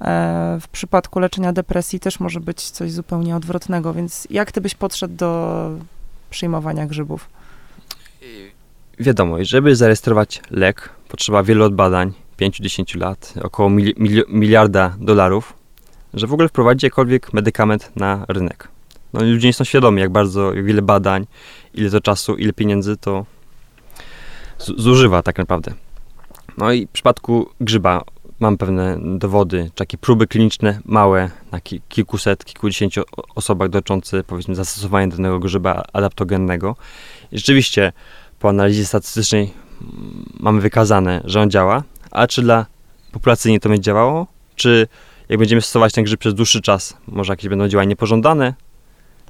e, 0.00 0.58
w 0.60 0.68
przypadku 0.68 1.18
leczenia 1.18 1.52
depresji 1.52 2.00
też 2.00 2.20
może 2.20 2.40
być 2.40 2.70
coś 2.70 2.92
zupełnie 2.92 3.36
odwrotnego. 3.36 3.94
Więc 3.94 4.26
jak 4.30 4.52
ty 4.52 4.60
byś 4.60 4.74
podszedł 4.74 5.14
do 5.14 5.70
przyjmowania 6.30 6.86
grzybów? 6.86 7.28
Wiadomo, 9.00 9.36
żeby 9.40 9.76
zarejestrować 9.76 10.42
lek, 10.50 10.90
potrzeba 11.08 11.42
wielu 11.42 11.70
badań, 11.70 12.12
5-10 12.40 12.98
lat, 12.98 13.34
około 13.42 13.70
miliarda 14.28 14.94
dolarów, 15.00 15.52
że 16.14 16.26
w 16.26 16.32
ogóle 16.32 16.48
wprowadzić 16.48 16.82
jakikolwiek 16.82 17.32
medykament 17.32 17.90
na 17.96 18.24
rynek 18.28 18.73
no, 19.14 19.24
ludzie 19.24 19.48
nie 19.48 19.52
są 19.52 19.64
świadomi, 19.64 20.00
jak 20.00 20.10
bardzo, 20.10 20.52
jak 20.54 20.64
wiele 20.64 20.82
badań, 20.82 21.26
ile 21.74 21.90
to 21.90 22.00
czasu, 22.00 22.36
ile 22.36 22.52
pieniędzy 22.52 22.96
to 22.96 23.26
zużywa 24.58 25.22
tak 25.22 25.38
naprawdę. 25.38 25.74
No 26.58 26.72
i 26.72 26.86
w 26.86 26.90
przypadku 26.90 27.48
grzyba 27.60 28.04
mam 28.40 28.56
pewne 28.56 28.98
dowody, 29.02 29.70
takie 29.74 29.98
próby 29.98 30.26
kliniczne 30.26 30.80
małe 30.84 31.30
na 31.52 31.60
ki 31.60 31.80
kilkuset, 31.88 32.44
kilkudziesięciu 32.44 33.02
osobach 33.34 33.68
dotyczące 33.68 34.24
powiedzmy 34.24 34.54
zastosowania 34.54 35.06
danego 35.06 35.38
grzyba 35.38 35.82
adaptogennego. 35.92 36.76
I 37.32 37.38
rzeczywiście 37.38 37.92
po 38.38 38.48
analizie 38.48 38.86
statystycznej 38.86 39.52
mamy 40.40 40.60
wykazane, 40.60 41.20
że 41.24 41.40
on 41.40 41.50
działa, 41.50 41.82
a 42.10 42.26
czy 42.26 42.42
dla 42.42 42.66
populacyjnie 43.12 43.60
to 43.60 43.68
będzie 43.68 43.82
działało, 43.82 44.26
czy 44.56 44.88
jak 45.28 45.38
będziemy 45.38 45.62
stosować 45.62 45.92
ten 45.92 46.04
grzyb 46.04 46.20
przez 46.20 46.34
dłuższy 46.34 46.60
czas, 46.60 46.96
może 47.08 47.32
jakieś 47.32 47.48
będą 47.48 47.68
działania 47.68 47.88
niepożądane, 47.88 48.54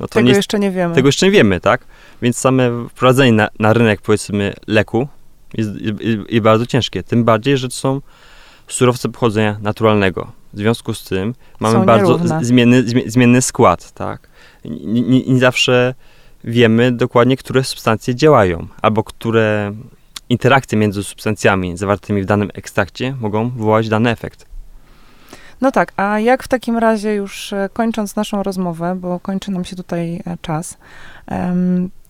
no 0.00 0.08
tego 0.08 0.28
nie, 0.28 0.32
jeszcze 0.32 0.58
nie 0.58 0.70
wiemy. 0.70 0.94
Tego 0.94 1.08
jeszcze 1.08 1.26
nie 1.26 1.32
wiemy, 1.32 1.60
tak? 1.60 1.86
Więc 2.22 2.38
same 2.38 2.88
wprowadzenie 2.88 3.32
na, 3.32 3.48
na 3.58 3.72
rynek, 3.72 4.00
powiedzmy, 4.00 4.54
leku 4.66 5.08
jest, 5.54 5.70
jest, 5.80 6.02
jest, 6.28 6.44
bardzo 6.44 6.66
ciężkie. 6.66 7.02
Tym 7.02 7.24
bardziej, 7.24 7.58
że 7.58 7.68
to 7.68 7.74
są 7.74 8.00
surowce 8.68 9.08
pochodzenia 9.08 9.58
naturalnego. 9.62 10.32
W 10.52 10.58
związku 10.58 10.94
z 10.94 11.04
tym 11.04 11.34
mamy 11.60 11.74
są 11.74 11.86
bardzo 11.86 12.20
zmienny, 12.40 12.84
zmienny 13.06 13.42
skład, 13.42 13.92
tak? 13.92 14.28
Nie, 14.64 15.02
nie, 15.02 15.20
nie 15.20 15.38
zawsze 15.38 15.94
wiemy 16.44 16.92
dokładnie, 16.92 17.36
które 17.36 17.64
substancje 17.64 18.14
działają, 18.14 18.66
albo 18.82 19.04
które 19.04 19.72
interakcje 20.28 20.78
między 20.78 21.04
substancjami 21.04 21.76
zawartymi 21.76 22.22
w 22.22 22.26
danym 22.26 22.50
ekstrakcie 22.54 23.16
mogą 23.20 23.50
wywołać 23.50 23.88
dany 23.88 24.10
efekt. 24.10 24.46
No 25.64 25.72
tak, 25.72 25.92
a 25.96 26.20
jak 26.20 26.42
w 26.42 26.48
takim 26.48 26.78
razie 26.78 27.14
już 27.14 27.52
e, 27.52 27.68
kończąc 27.72 28.16
naszą 28.16 28.42
rozmowę, 28.42 28.96
bo 29.00 29.20
kończy 29.20 29.50
nam 29.50 29.64
się 29.64 29.76
tutaj 29.76 30.22
e, 30.26 30.36
czas, 30.42 30.78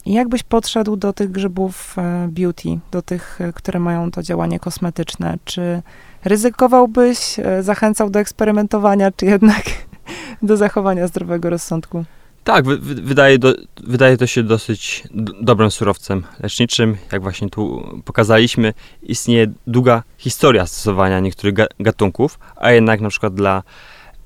jak 0.06 0.28
byś 0.28 0.42
podszedł 0.42 0.96
do 0.96 1.12
tych 1.12 1.30
grzybów 1.30 1.96
e, 1.98 2.28
beauty, 2.30 2.78
do 2.90 3.02
tych, 3.02 3.38
które 3.54 3.80
mają 3.80 4.10
to 4.10 4.22
działanie 4.22 4.58
kosmetyczne? 4.58 5.36
Czy 5.44 5.82
ryzykowałbyś, 6.24 7.36
zachęcał 7.60 8.10
do 8.10 8.20
eksperymentowania, 8.20 9.10
czy 9.10 9.26
jednak 9.26 9.62
do 10.42 10.56
zachowania 10.56 11.06
zdrowego 11.06 11.50
rozsądku? 11.50 12.04
Tak, 12.44 12.64
wydaje, 12.64 13.38
do, 13.38 13.54
wydaje 13.76 14.16
to 14.16 14.26
się 14.26 14.42
dosyć 14.42 15.04
dobrym 15.40 15.70
surowcem 15.70 16.24
leczniczym. 16.40 16.96
Jak 17.12 17.22
właśnie 17.22 17.50
tu 17.50 17.92
pokazaliśmy, 18.04 18.72
istnieje 19.02 19.46
długa 19.66 20.02
historia 20.18 20.66
stosowania 20.66 21.20
niektórych 21.20 21.54
gatunków, 21.80 22.38
a 22.56 22.72
jednak 22.72 23.00
na 23.00 23.08
przykład 23.08 23.34
dla 23.34 23.62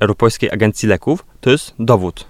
Europejskiej 0.00 0.50
Agencji 0.50 0.88
Leków 0.88 1.26
to 1.40 1.50
jest 1.50 1.74
dowód. 1.78 2.26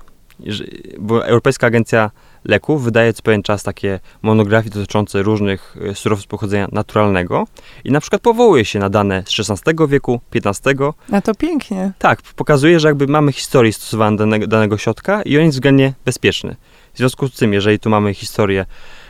Bo 0.98 1.26
Europejska 1.26 1.66
Agencja 1.66 2.10
leków 2.44 2.84
wydaje 2.84 3.12
co 3.12 3.22
pewien 3.22 3.42
czas 3.42 3.62
takie 3.62 4.00
monografie 4.22 4.70
dotyczące 4.70 5.22
różnych 5.22 5.76
e, 5.90 5.94
surowców 5.94 6.26
pochodzenia 6.26 6.68
naturalnego 6.72 7.46
i 7.84 7.90
na 7.90 8.00
przykład 8.00 8.22
powołuje 8.22 8.64
się 8.64 8.78
na 8.78 8.90
dane 8.90 9.22
z 9.26 9.50
XVI 9.50 9.86
wieku, 9.88 10.20
XV. 10.34 10.92
A 11.12 11.20
to 11.20 11.34
pięknie. 11.34 11.92
Tak, 11.98 12.22
pokazuje, 12.22 12.80
że 12.80 12.88
jakby 12.88 13.06
mamy 13.06 13.32
historię 13.32 13.72
stosowania 13.72 14.16
danego, 14.16 14.46
danego 14.46 14.78
środka 14.78 15.22
i 15.22 15.36
on 15.38 15.44
jest 15.44 15.56
względnie 15.56 15.94
bezpieczny. 16.04 16.56
W 16.94 16.98
związku 16.98 17.28
z 17.28 17.32
tym, 17.32 17.52
jeżeli 17.52 17.78
tu 17.78 17.90
mamy 17.90 18.14
historię 18.14 18.66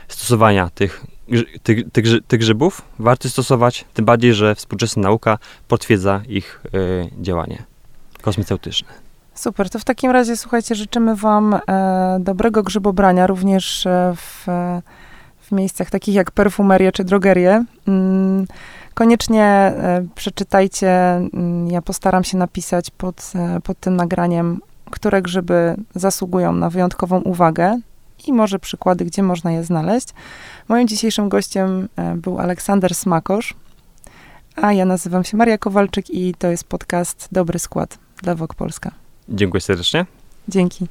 stosowania 0.07 0.69
tych, 0.69 1.05
tych, 1.63 1.91
tych, 1.91 2.05
tych 2.27 2.39
grzybów, 2.39 2.81
warto 2.99 3.29
stosować, 3.29 3.85
tym 3.93 4.05
bardziej, 4.05 4.33
że 4.33 4.55
współczesna 4.55 5.01
nauka 5.03 5.37
potwierdza 5.67 6.21
ich 6.27 6.61
y, 6.75 7.09
działanie 7.21 7.63
kosmeceutyczne. 8.21 9.08
Super, 9.39 9.69
to 9.69 9.79
w 9.79 9.83
takim 9.83 10.11
razie 10.11 10.37
słuchajcie, 10.37 10.75
życzymy 10.75 11.15
Wam 11.15 11.53
e, 11.53 12.17
dobrego 12.19 12.63
grzybobrania 12.63 13.27
również 13.27 13.85
e, 13.85 14.13
w, 14.15 14.45
w 15.37 15.51
miejscach 15.51 15.89
takich 15.89 16.15
jak 16.15 16.31
perfumerie 16.31 16.91
czy 16.91 17.03
drogerie. 17.03 17.65
Mm, 17.87 18.45
koniecznie 18.93 19.43
e, 19.43 20.05
przeczytajcie, 20.15 20.89
mm, 20.89 21.67
ja 21.67 21.81
postaram 21.81 22.23
się 22.23 22.37
napisać 22.37 22.89
pod, 22.89 23.31
e, 23.35 23.59
pod 23.61 23.79
tym 23.79 23.95
nagraniem, 23.95 24.61
które 24.91 25.21
grzyby 25.21 25.75
zasługują 25.95 26.53
na 26.53 26.69
wyjątkową 26.69 27.21
uwagę 27.21 27.79
i 28.27 28.33
może 28.33 28.59
przykłady, 28.59 29.05
gdzie 29.05 29.23
można 29.23 29.51
je 29.51 29.63
znaleźć. 29.63 30.07
Moim 30.67 30.87
dzisiejszym 30.87 31.29
gościem 31.29 31.89
e, 31.95 32.15
był 32.15 32.39
Aleksander 32.39 32.95
Smakosz, 32.95 33.53
a 34.55 34.73
ja 34.73 34.85
nazywam 34.85 35.23
się 35.23 35.37
Maria 35.37 35.57
Kowalczyk 35.57 36.09
i 36.09 36.33
to 36.33 36.47
jest 36.47 36.63
podcast 36.63 37.27
Dobry 37.31 37.59
Skład 37.59 37.97
dla 38.21 38.35
Wok 38.35 38.55
Polska. 38.55 39.08
Dziękuję 39.29 39.61
serdecznie. 39.61 40.05
Dzięki. 40.47 40.85